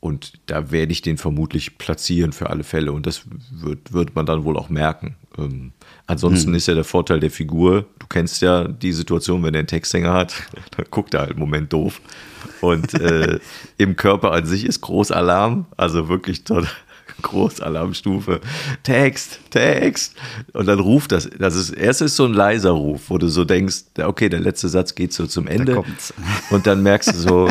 [0.00, 2.92] und da werde ich den vermutlich platzieren für alle Fälle.
[2.92, 5.16] Und das wird, wird man dann wohl auch merken.
[5.38, 5.72] Ähm,
[6.06, 9.68] ansonsten ist ja der Vorteil der Figur, du kennst ja die Situation, wenn er einen
[9.68, 10.34] Texthänger hat,
[10.76, 12.00] dann guckt er halt einen Moment doof.
[12.60, 13.38] Und äh,
[13.76, 16.68] im Körper an sich ist Großalarm, also wirklich total
[17.22, 18.40] Großalarmstufe.
[18.82, 20.14] Text, Text.
[20.52, 21.28] Und dann ruft das.
[21.38, 24.68] Das ist, erst ist so ein leiser Ruf, wo du so denkst, okay, der letzte
[24.68, 25.74] Satz geht so zum Ende.
[25.74, 26.14] kommt's.
[26.50, 27.50] Und dann merkst du so,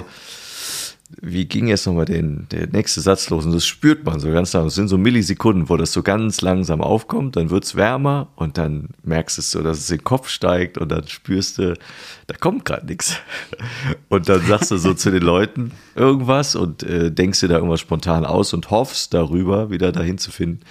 [1.22, 3.46] wie ging jetzt nochmal den, der nächste Satz los?
[3.46, 4.68] Und das spürt man so ganz langsam.
[4.68, 8.90] Es sind so Millisekunden, wo das so ganz langsam aufkommt, dann wird's wärmer und dann
[9.04, 11.76] merkst du es so, dass es in den Kopf steigt und dann spürst du,
[12.28, 13.18] da kommt gerade nichts.
[14.10, 17.82] Und dann sagst du so zu den Leuten irgendwas und äh, denkst dir da irgendwas
[17.82, 20.62] spontan aus und hoffst darüber, wieder dahin zu finden.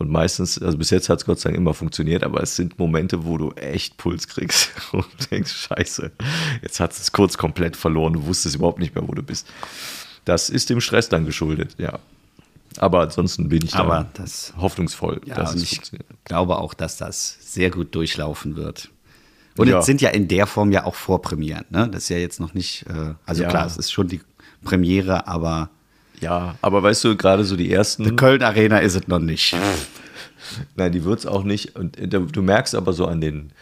[0.00, 2.78] Und meistens, also bis jetzt hat es Gott sei Dank immer funktioniert, aber es sind
[2.78, 6.10] Momente, wo du echt Puls kriegst und denkst, scheiße,
[6.62, 9.46] jetzt hat es kurz komplett verloren, du wusstest überhaupt nicht mehr, wo du bist.
[10.24, 11.98] Das ist dem Stress dann geschuldet, ja.
[12.78, 16.08] Aber ansonsten bin ich Aber da das- hoffnungsvoll, Ja, dass es ich funktioniert.
[16.24, 18.90] glaube auch, dass das sehr gut durchlaufen wird.
[19.58, 19.80] Und Ja.
[19.80, 21.66] es sind ja in der Form ja auch Vorpremieren.
[21.68, 21.88] Ne?
[21.92, 23.50] Das ist ja jetzt noch nicht, äh, also Ja.
[23.50, 24.22] klar, es ist schon die
[24.64, 25.68] Premiere, aber
[26.20, 28.16] Ja, aber weißt du, gerade so die ersten.
[28.16, 29.56] Köln Arena ist es noch nicht.
[30.76, 31.76] Nein, die wird es auch nicht.
[31.76, 33.52] Und äh, du merkst aber so an den,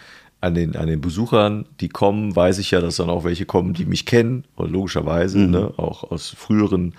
[0.41, 3.75] an, den, an den Besuchern, die kommen, weiß ich ja, dass dann auch welche kommen,
[3.75, 4.45] die mich kennen.
[4.57, 6.95] Und logischerweise, ne, auch aus früheren,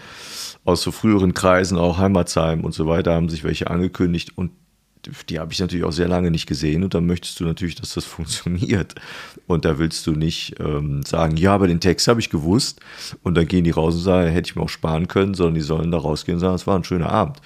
[0.66, 4.34] aus so früheren Kreisen, auch Heimatsheim und so weiter, haben sich welche angekündigt.
[4.36, 4.52] Und
[5.30, 6.84] die habe ich natürlich auch sehr lange nicht gesehen.
[6.84, 8.96] Und dann möchtest du natürlich, dass das funktioniert.
[9.48, 12.80] Und da willst du nicht ähm, sagen, ja, aber den Text habe ich gewusst.
[13.24, 15.62] Und dann gehen die raus und sagen, hätte ich mir auch sparen können, sondern die
[15.62, 17.42] sollen da rausgehen und sagen, es war ein schöner Abend.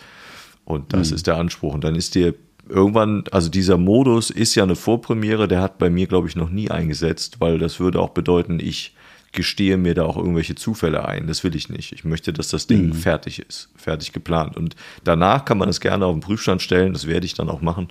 [0.66, 1.74] Und das ist der Anspruch.
[1.74, 2.36] Und dann ist dir
[2.70, 6.50] irgendwann, also dieser Modus ist ja eine Vorpremiere, der hat bei mir, glaube ich, noch
[6.50, 8.96] nie eingesetzt, weil das würde auch bedeuten, ich
[9.34, 11.28] gestehe mir da auch irgendwelche Zufälle ein.
[11.28, 11.92] Das will ich nicht.
[11.92, 14.56] Ich möchte, dass das Ding fertig ist, fertig geplant.
[14.56, 17.62] Und danach kann man es gerne auf den Prüfstand stellen, das werde ich dann auch
[17.62, 17.90] machen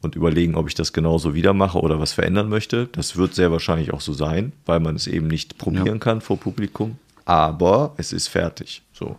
[0.00, 2.88] und überlegen, ob ich das genauso wieder mache oder was verändern möchte.
[2.92, 6.38] Das wird sehr wahrscheinlich auch so sein, weil man es eben nicht probieren kann vor
[6.38, 6.98] Publikum.
[7.24, 8.82] Aber es ist fertig.
[8.92, 9.16] So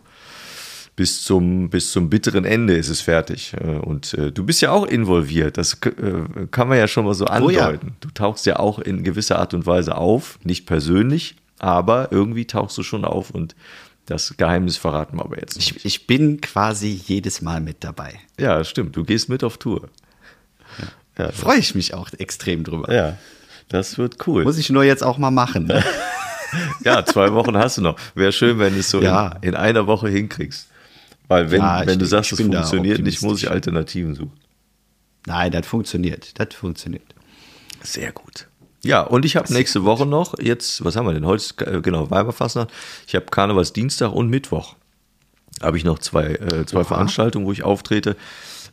[1.00, 3.54] bis zum, bis zum bitteren Ende ist es fertig.
[3.54, 5.56] Äh, Und äh, du bist ja auch involviert.
[5.56, 7.66] Das äh, kann man ja schon mal so Oh ja.
[7.68, 7.96] andeuten.
[8.00, 10.38] Du tauchst ja auch in gewisser Art und Weise auf.
[10.44, 13.54] Nicht persönlich, aber irgendwie tauchst du schon auf und
[14.06, 15.76] das Geheimnis verraten wir aber jetzt nicht.
[15.76, 18.18] Ich, ich bin quasi jedes Mal mit dabei.
[18.38, 18.96] ja, stimmt.
[18.96, 19.88] Du gehst mit auf Tour.
[21.18, 22.92] Ja, Freue ich mich auch extrem drüber.
[22.92, 23.16] ja
[23.68, 24.42] das wird cool.
[24.42, 25.66] Muss ich nur jetzt auch mal machen.
[25.66, 25.84] Ne?
[26.84, 27.96] Ja, zwei Wochen hast du noch.
[28.16, 29.36] Wäre schön, wenn du es so Ja.
[29.40, 30.66] in, in einer Woche hinkriegst.
[31.28, 33.48] Weil wenn, Ja, wenn du sagst, es funktioniert nicht, muss ich.
[33.48, 34.32] Alternativen suchen.
[35.26, 36.36] Nein, das funktioniert.
[36.40, 37.14] Das funktioniert.
[37.84, 38.48] Sehr gut.
[38.82, 41.26] Ja, und ich habe nächste Woche noch, jetzt, was haben wir denn?
[41.26, 42.70] Heute ist, äh, genau, Weiberfastnacht.
[43.06, 44.74] Ich habe Karnevalsdienstag und Mittwoch.
[45.62, 48.16] Habe ich noch zwei, äh, zwei Veranstaltungen, wo ich auftrete.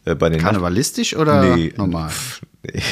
[0.05, 2.09] Äh, bei den Karnevalistisch oder Nee, normal?
[2.09, 2.81] pff, Nee.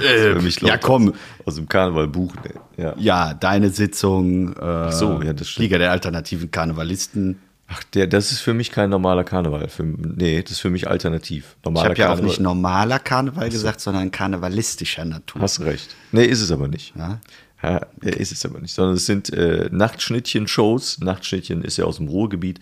[0.00, 1.14] Für mich ja, komm.
[1.44, 2.38] Aus, dem Karneval buchen.
[2.44, 2.84] ey.
[2.84, 2.94] Ja.
[2.96, 4.52] Ja, deine Sitzung.
[4.56, 5.64] Äh, so, ja, das stimmt.
[5.64, 7.40] Liga der alternativen Karnevalisten.
[7.66, 9.68] Ach, der, das ist für mich kein normaler Karneval.
[9.68, 11.56] Für, nee, das ist für mich alternativ.
[11.58, 15.40] Ich Normaler habe ja auch nicht normaler Karneval gesagt, sondern karnevalistischer Natur.
[15.40, 15.96] Hast recht.
[16.12, 16.94] Nee, ist es aber nicht.
[16.96, 17.20] Ja.
[17.62, 18.74] Ja, ist es aber nicht.
[18.74, 21.00] Sondern es sind äh, Nachtschnittchen-Shows.
[21.00, 22.60] Nachtschnittchen ist ja aus dem Ruhrgebiet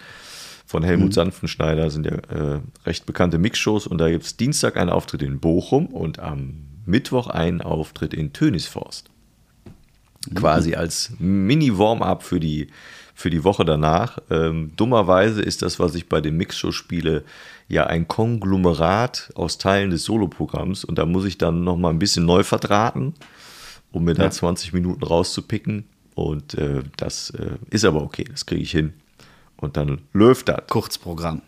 [0.65, 1.12] von Helmut Mhm.
[1.12, 3.88] Sanftenschneider, sind ja äh, recht bekannte Mixshows.
[3.88, 8.33] Und da gibt es Dienstag einen Auftritt in Bochum und am Mittwoch einen Auftritt in
[8.33, 9.11] Tönisforst.
[10.37, 12.69] Quasi als Mini-Warm-up für die,
[13.23, 14.19] für die Woche danach.
[14.31, 17.25] Ähm, dummerweise ist das, was ich bei den Mixshows spiele,
[17.69, 20.85] ja ein Konglomerat aus Teilen des Soloprogramms.
[20.85, 23.15] Und da muss ich dann noch mal ein bisschen neu verdrahten
[23.93, 25.85] um mir da 20 Minuten rauszupicken.
[26.15, 28.95] Und äh, das äh, ist aber okay, das kriege ich hin.
[29.57, 30.67] Und dann läuft das.
[30.69, 31.43] Kurzprogramm.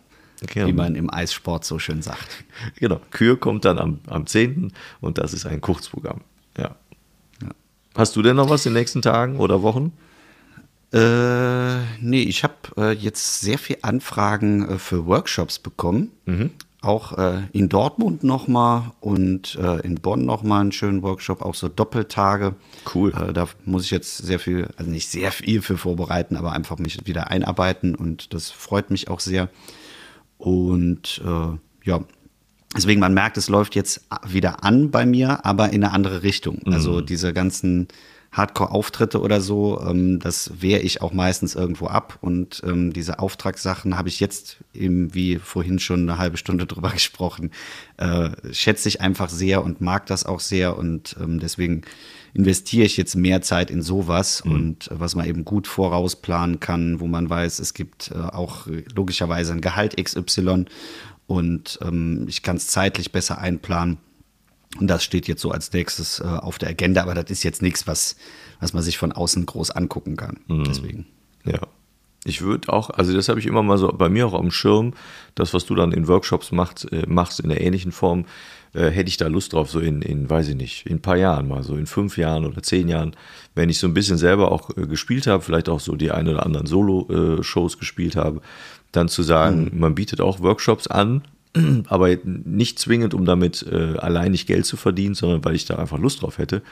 [0.46, 0.66] Genau.
[0.66, 2.44] Wie man im Eissport so schön sagt.
[2.76, 4.72] Genau, Kür kommt dann am, am 10.
[5.00, 6.20] und das ist ein Kurzprogramm.
[6.58, 6.76] Ja.
[7.94, 9.92] Hast du denn noch was in den nächsten Tagen oder Wochen?
[10.94, 16.12] Äh, nee, ich habe äh, jetzt sehr viel Anfragen äh, für Workshops bekommen.
[16.84, 21.68] auch äh, in Dortmund nochmal und äh, in Bonn nochmal einen schönen Workshop, auch so
[21.68, 22.54] Doppeltage.
[22.94, 23.12] Cool.
[23.12, 26.78] Äh, da muss ich jetzt sehr viel, also nicht sehr viel für vorbereiten, aber einfach
[26.78, 29.48] mich wieder einarbeiten und das freut mich auch sehr.
[30.36, 31.22] Und
[31.84, 32.00] ja,
[32.76, 36.60] deswegen man merkt, es läuft jetzt wieder an bei mir, aber in eine andere Richtung.
[36.66, 37.88] Also diese ganzen
[38.34, 42.18] Hardcore-Auftritte oder so, ähm, das wehre ich auch meistens irgendwo ab.
[42.20, 46.90] Und ähm, diese Auftragssachen habe ich jetzt eben, wie vorhin schon eine halbe Stunde drüber
[46.90, 47.52] gesprochen,
[47.96, 50.76] äh, schätze ich einfach sehr und mag das auch sehr.
[50.76, 51.82] Und ähm, deswegen
[52.34, 56.98] investiere ich jetzt mehr Zeit in sowas und äh, was man eben gut vorausplanen kann,
[56.98, 60.64] wo man weiß, es gibt äh, auch logischerweise ein Gehalt XY
[61.26, 63.98] und ähm, ich kann es zeitlich besser einplanen.
[64.80, 67.62] Und das steht jetzt so als nächstes äh, auf der Agenda, aber das ist jetzt
[67.62, 68.16] nichts, was,
[68.60, 70.40] was man sich von außen groß angucken kann.
[70.48, 71.06] Deswegen.
[71.44, 71.60] Ja.
[72.26, 74.94] Ich würde auch, also das habe ich immer mal so bei mir auch am Schirm,
[75.34, 78.24] das, was du dann in Workshops macht, äh, machst in der ähnlichen Form,
[78.72, 81.18] äh, hätte ich da Lust drauf, so in, in, weiß ich nicht, in ein paar
[81.18, 83.14] Jahren mal, so in fünf Jahren oder zehn Jahren,
[83.54, 86.26] wenn ich so ein bisschen selber auch äh, gespielt habe, vielleicht auch so die ein
[86.26, 88.40] oder anderen Solo-Shows gespielt habe,
[88.90, 91.22] dann zu sagen, man bietet auch Workshops an,
[91.88, 95.98] aber nicht zwingend, um damit äh, alleinig Geld zu verdienen, sondern weil ich da einfach
[95.98, 96.62] Lust drauf hätte.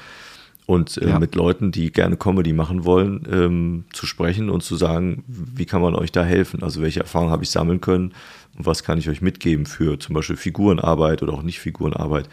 [0.64, 1.18] Und äh, Ja.
[1.18, 5.82] mit Leuten, die gerne Comedy machen wollen, ähm, zu sprechen und zu sagen, wie kann
[5.82, 6.62] man euch da helfen?
[6.62, 8.12] Also welche Erfahrungen habe ich sammeln können
[8.56, 12.28] und was kann ich euch mitgeben für zum Beispiel Figurenarbeit oder auch nicht Figurenarbeit?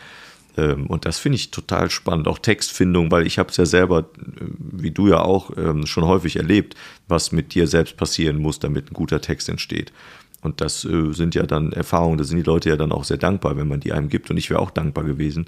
[0.57, 3.99] Ähm, und das finde ich total spannend, auch Textfindung, weil ich habe es ja selber,
[4.01, 6.75] äh, wie du ja auch, ähm, schon häufig erlebt,
[7.07, 9.91] was mit dir selbst passieren muss, damit ein guter Text entsteht.
[10.41, 13.17] Und das äh, sind ja dann Erfahrungen, da sind die Leute ja dann auch sehr
[13.17, 14.29] dankbar, wenn man die einem gibt.
[14.29, 15.45] Und ich wäre auch dankbar gewesen,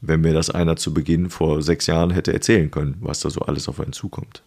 [0.00, 3.40] wenn mir das einer zu Beginn vor sechs Jahren hätte erzählen können, was da so
[3.40, 4.42] alles auf einen zukommt.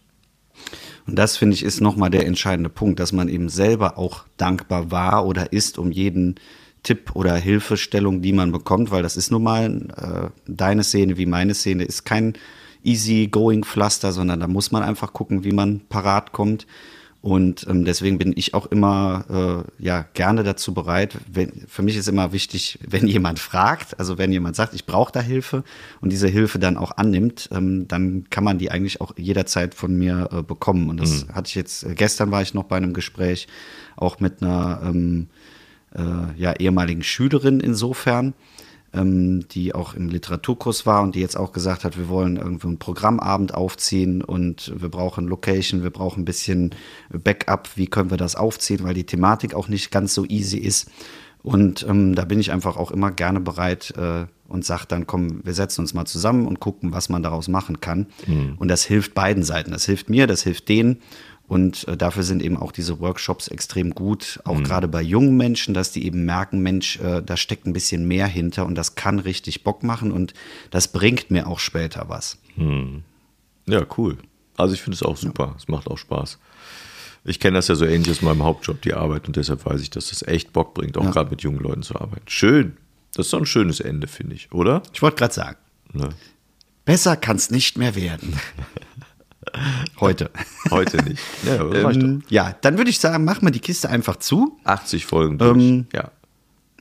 [1.06, 4.90] Und das, finde ich, ist nochmal der entscheidende Punkt, dass man eben selber auch dankbar
[4.90, 6.36] war oder ist um jeden
[6.82, 11.26] Tipp oder Hilfestellung, die man bekommt, weil das ist nun mal äh, deine Szene wie
[11.26, 12.34] meine Szene, ist kein
[12.84, 16.66] easy going Pflaster, sondern da muss man einfach gucken, wie man parat kommt.
[17.22, 21.16] Und ähm, deswegen bin ich auch immer äh, ja gerne dazu bereit.
[21.32, 25.12] Wenn, für mich ist immer wichtig, wenn jemand fragt, also wenn jemand sagt, ich brauche
[25.12, 25.62] da Hilfe
[26.00, 29.96] und diese Hilfe dann auch annimmt, ähm, dann kann man die eigentlich auch jederzeit von
[29.96, 30.90] mir äh, bekommen.
[30.90, 33.46] Und das hatte ich jetzt, äh, gestern war ich noch bei einem Gespräch,
[33.94, 35.28] auch mit einer ähm,
[35.94, 38.34] äh, ja, ehemaligen Schülerin insofern,
[38.94, 42.68] ähm, die auch im Literaturkurs war und die jetzt auch gesagt hat, wir wollen irgendwo
[42.68, 46.74] einen Programmabend aufziehen und wir brauchen Location, wir brauchen ein bisschen
[47.10, 50.90] Backup, wie können wir das aufziehen, weil die Thematik auch nicht ganz so easy ist.
[51.42, 55.44] Und ähm, da bin ich einfach auch immer gerne bereit äh, und sage dann, komm,
[55.44, 58.06] wir setzen uns mal zusammen und gucken, was man daraus machen kann.
[58.58, 59.72] Und das hilft beiden Seiten.
[59.72, 61.00] Das hilft mir, das hilft denen.
[61.52, 65.74] Und äh, dafür sind eben auch diese Workshops extrem gut, auch gerade bei jungen Menschen,
[65.74, 69.18] dass die eben merken, Mensch, äh, da steckt ein bisschen mehr hinter und das kann
[69.18, 70.32] richtig Bock machen und
[70.70, 72.38] das bringt mir auch später was.
[73.66, 74.16] Ja, cool.
[74.56, 75.54] Also ich finde es auch super.
[75.58, 76.38] Es macht auch Spaß.
[77.24, 79.90] Ich kenne das ja so ähnlich aus meinem Hauptjob, die Arbeit, und deshalb weiß ich,
[79.90, 81.10] dass das echt Bock bringt, auch Ja.
[81.10, 82.24] gerade mit jungen Leuten zu arbeiten.
[82.28, 82.78] Schön.
[83.14, 84.82] Das ist doch ein schönes Ende, finde ich, oder?
[84.94, 85.58] Ich wollte gerade sagen,
[85.92, 86.08] Ne?
[86.86, 88.38] besser kann es nicht mehr werden.
[90.00, 90.30] Heute.
[90.70, 91.22] Heute nicht.
[91.44, 94.58] Ja, ähm, ja, dann würde ich sagen, machen wir die Kiste einfach zu.
[94.64, 95.56] 80 Folgen durch.
[95.56, 96.10] Ähm, ja.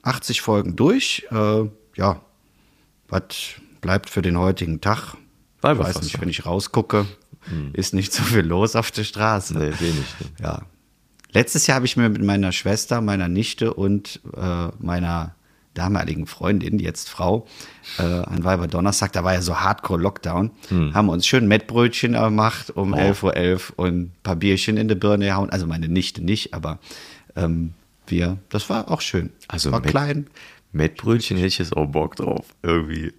[0.03, 1.25] 80 Folgen durch.
[1.31, 1.63] Äh,
[1.95, 2.21] ja,
[3.09, 3.25] was
[3.81, 5.15] bleibt für den heutigen Tag?
[5.57, 7.05] Ich weiß nicht, wenn ich rausgucke,
[7.73, 9.57] ist nicht so viel los auf der Straße.
[9.57, 10.05] Nee, wenig.
[10.39, 10.61] Ja.
[11.33, 15.35] Letztes Jahr habe ich mir mit meiner Schwester, meiner Nichte und äh, meiner
[15.73, 17.45] damaligen Freundin, jetzt Frau,
[17.97, 20.51] äh, an Weiberdonnerstag, da war ja so Hardcore-Lockdown,
[20.93, 25.25] haben uns schön Mettbrötchen gemacht um 11.11 Uhr und ein paar Bierchen in die Birne
[25.25, 25.49] gehauen.
[25.49, 26.79] Also meine Nichte nicht, aber
[27.35, 27.73] ähm,
[28.07, 29.29] wir, das war auch schön.
[29.47, 30.27] Also war Met- klein.
[30.73, 32.45] Mettbrötchen hätte ich jetzt auch Bock drauf.
[32.63, 33.13] Irgendwie.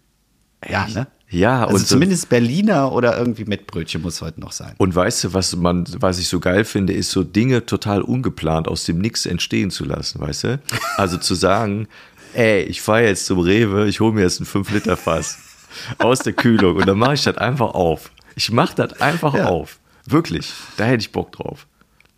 [0.69, 1.07] Ja, ne?
[1.29, 4.75] Ja, Also und zumindest Berliner oder irgendwie Mettbrötchen muss heute noch sein.
[4.77, 8.69] Und weißt du, was man, was ich so geil finde, ist so Dinge total ungeplant
[8.69, 10.61] aus dem Nix entstehen zu lassen, weißt du?
[10.99, 11.89] Also zu sagen,
[12.35, 15.39] ey, ich fahre jetzt zum Rewe, ich hole mir jetzt ein 5-Liter-Fass
[15.99, 18.11] aus der Kühlung und dann mache ich das einfach auf.
[18.37, 19.47] Ich mache das einfach Ja.
[19.47, 19.79] auf.
[20.07, 20.53] Wirklich.
[20.77, 21.67] Da hätte ich Bock drauf.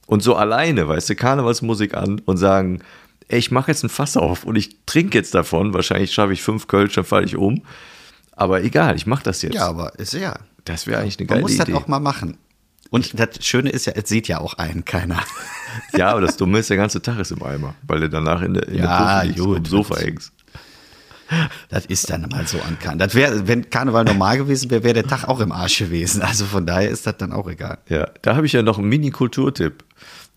[0.07, 2.81] Und so alleine, weißt du, Karnevalsmusik an und sagen,
[3.29, 5.73] ey, ich mache jetzt ein Fass auf und ich trinke jetzt davon.
[5.75, 7.63] Wahrscheinlich schaffe ich fünf Kölsch, dann falle ich um.
[8.33, 9.55] Aber egal, ich mache das jetzt.
[9.55, 10.35] Ja, aber ist ja.
[10.65, 11.73] Das wäre eigentlich eine Man geile muss Idee.
[11.73, 12.37] das auch mal machen.
[12.95, 15.19] Und das Schöne ist ja, es sieht ja auch einen keiner.
[15.97, 18.55] Ja, aber das Dumme ist, der ganze Tag ist im Eimer, weil du danach in
[18.55, 19.57] der, in Ja, der gut.
[19.59, 20.31] am Sofa hängst.
[21.69, 22.99] Das ist dann mal so an Karneval.
[23.09, 26.23] Das wäre, wenn Karneval normal gewesen wäre, wäre der Tag auch im Arsch gewesen.
[26.23, 27.79] Also von daher ist das dann auch egal.
[27.89, 29.83] Ja, da habe ich ja noch einen Mini-Kulturtipp.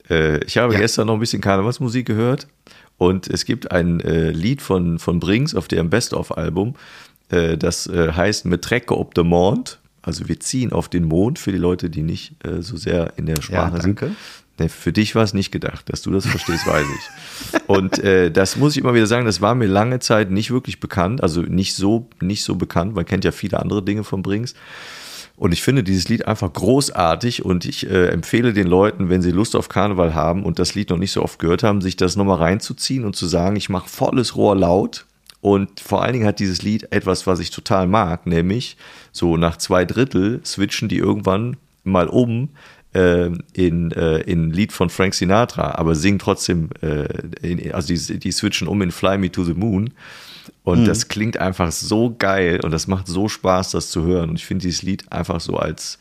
[0.10, 0.80] Äh, ich habe Ja.
[0.80, 2.48] gestern noch ein bisschen Karnevalsmusik gehört
[2.98, 6.76] Und es gibt ein äh, Lied von, von Brings auf dem Best-of-Album,
[7.30, 9.78] äh, das heißt Mit Trecke op de Mond.
[10.08, 13.26] Also wir ziehen auf den Mond für die Leute, die nicht äh, so sehr in
[13.26, 14.02] der Sprache Ja, sind.
[14.02, 14.16] danke.
[14.60, 17.60] Nee, für dich war es nicht gedacht, dass du das verstehst, weiß ich.
[17.68, 20.80] Und äh, das muss ich immer wieder sagen, das war mir lange Zeit nicht wirklich
[20.80, 22.96] bekannt, also nicht so, nicht so bekannt.
[22.96, 24.56] Man kennt ja viele andere Dinge von Brings.
[25.36, 29.30] Und ich finde dieses Lied einfach großartig und ich äh, empfehle den Leuten, wenn sie
[29.30, 32.16] Lust auf Karneval haben und das Lied noch nicht so oft gehört haben, sich das
[32.16, 35.06] nochmal reinzuziehen und zu sagen, ich mache volles Rohr laut.
[35.42, 38.76] Und vor allen Dingen hat dieses Lied etwas, was ich total mag, nämlich
[39.12, 42.50] so nach zwei Drittel switchen die irgendwann mal um
[42.94, 47.08] äh, in, äh, in ein Lied von Frank Sinatra, aber singen trotzdem, äh,
[47.42, 49.92] in, also die, die switchen um in Fly Me to the Moon.
[50.64, 54.32] Und das klingt einfach so geil und das macht so Spaß, das zu hören.
[54.32, 55.98] Und ich finde dieses Lied einfach so als,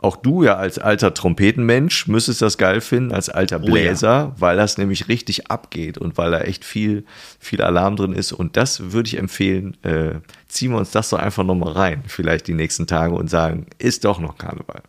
[0.00, 3.64] auch du ja als alter Trompetenmensch müsstest das geil finden, als alter ja.
[3.64, 7.04] Bläser, weil das nämlich richtig abgeht und weil da echt viel,
[7.40, 8.32] viel Alarm drin ist.
[8.32, 12.46] Und das würde ich empfehlen, äh, ziehen wir uns das doch einfach nochmal rein, vielleicht
[12.46, 14.82] die nächsten Tage und sagen, ist doch noch Karneval.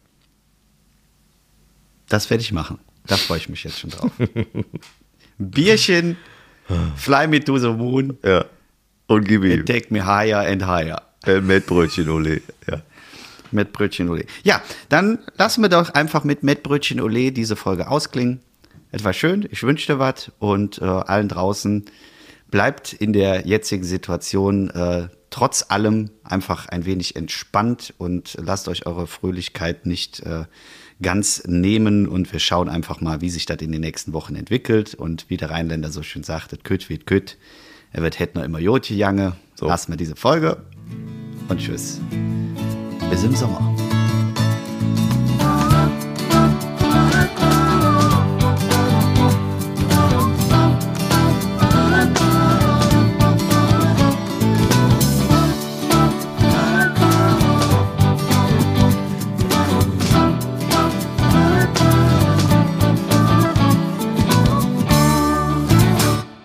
[2.08, 2.80] Das werde ich machen.
[3.08, 4.12] Da freue ich mich jetzt schon drauf.
[5.40, 6.18] Bierchen,
[6.96, 8.46] Fly me to the moon, Ja.
[9.08, 9.66] Und gib ihm.
[9.66, 11.02] take me higher and higher.
[11.26, 12.42] Äh, Mettbrötchen, Ole.
[12.70, 12.82] Ja.
[13.52, 14.26] Mit Brötchen Ole.
[14.44, 18.42] Ja, dann lassen wir doch einfach mit Mettbrötchen Ole diese Folge ausklingen.
[18.92, 21.86] Etwas schön, ich wünsche dir was und äh, allen draußen
[22.50, 28.86] bleibt in der jetzigen Situation äh, trotz allem einfach ein wenig entspannt und lasst euch
[28.88, 30.46] eure Fröhlichkeit nicht äh,
[31.02, 34.96] ganz nehmen und wir schauen einfach mal, wie sich das in den nächsten Wochen entwickelt
[34.96, 37.38] und wie der Rheinländer so schön sagt, das wird kütt,
[37.92, 39.36] er wird hätt noch immer Jotje Jange.
[39.56, 39.68] So.
[39.68, 40.64] Lassen wir diese Folge
[41.48, 42.00] und tschüss.
[43.10, 43.89] Bis im Sommer.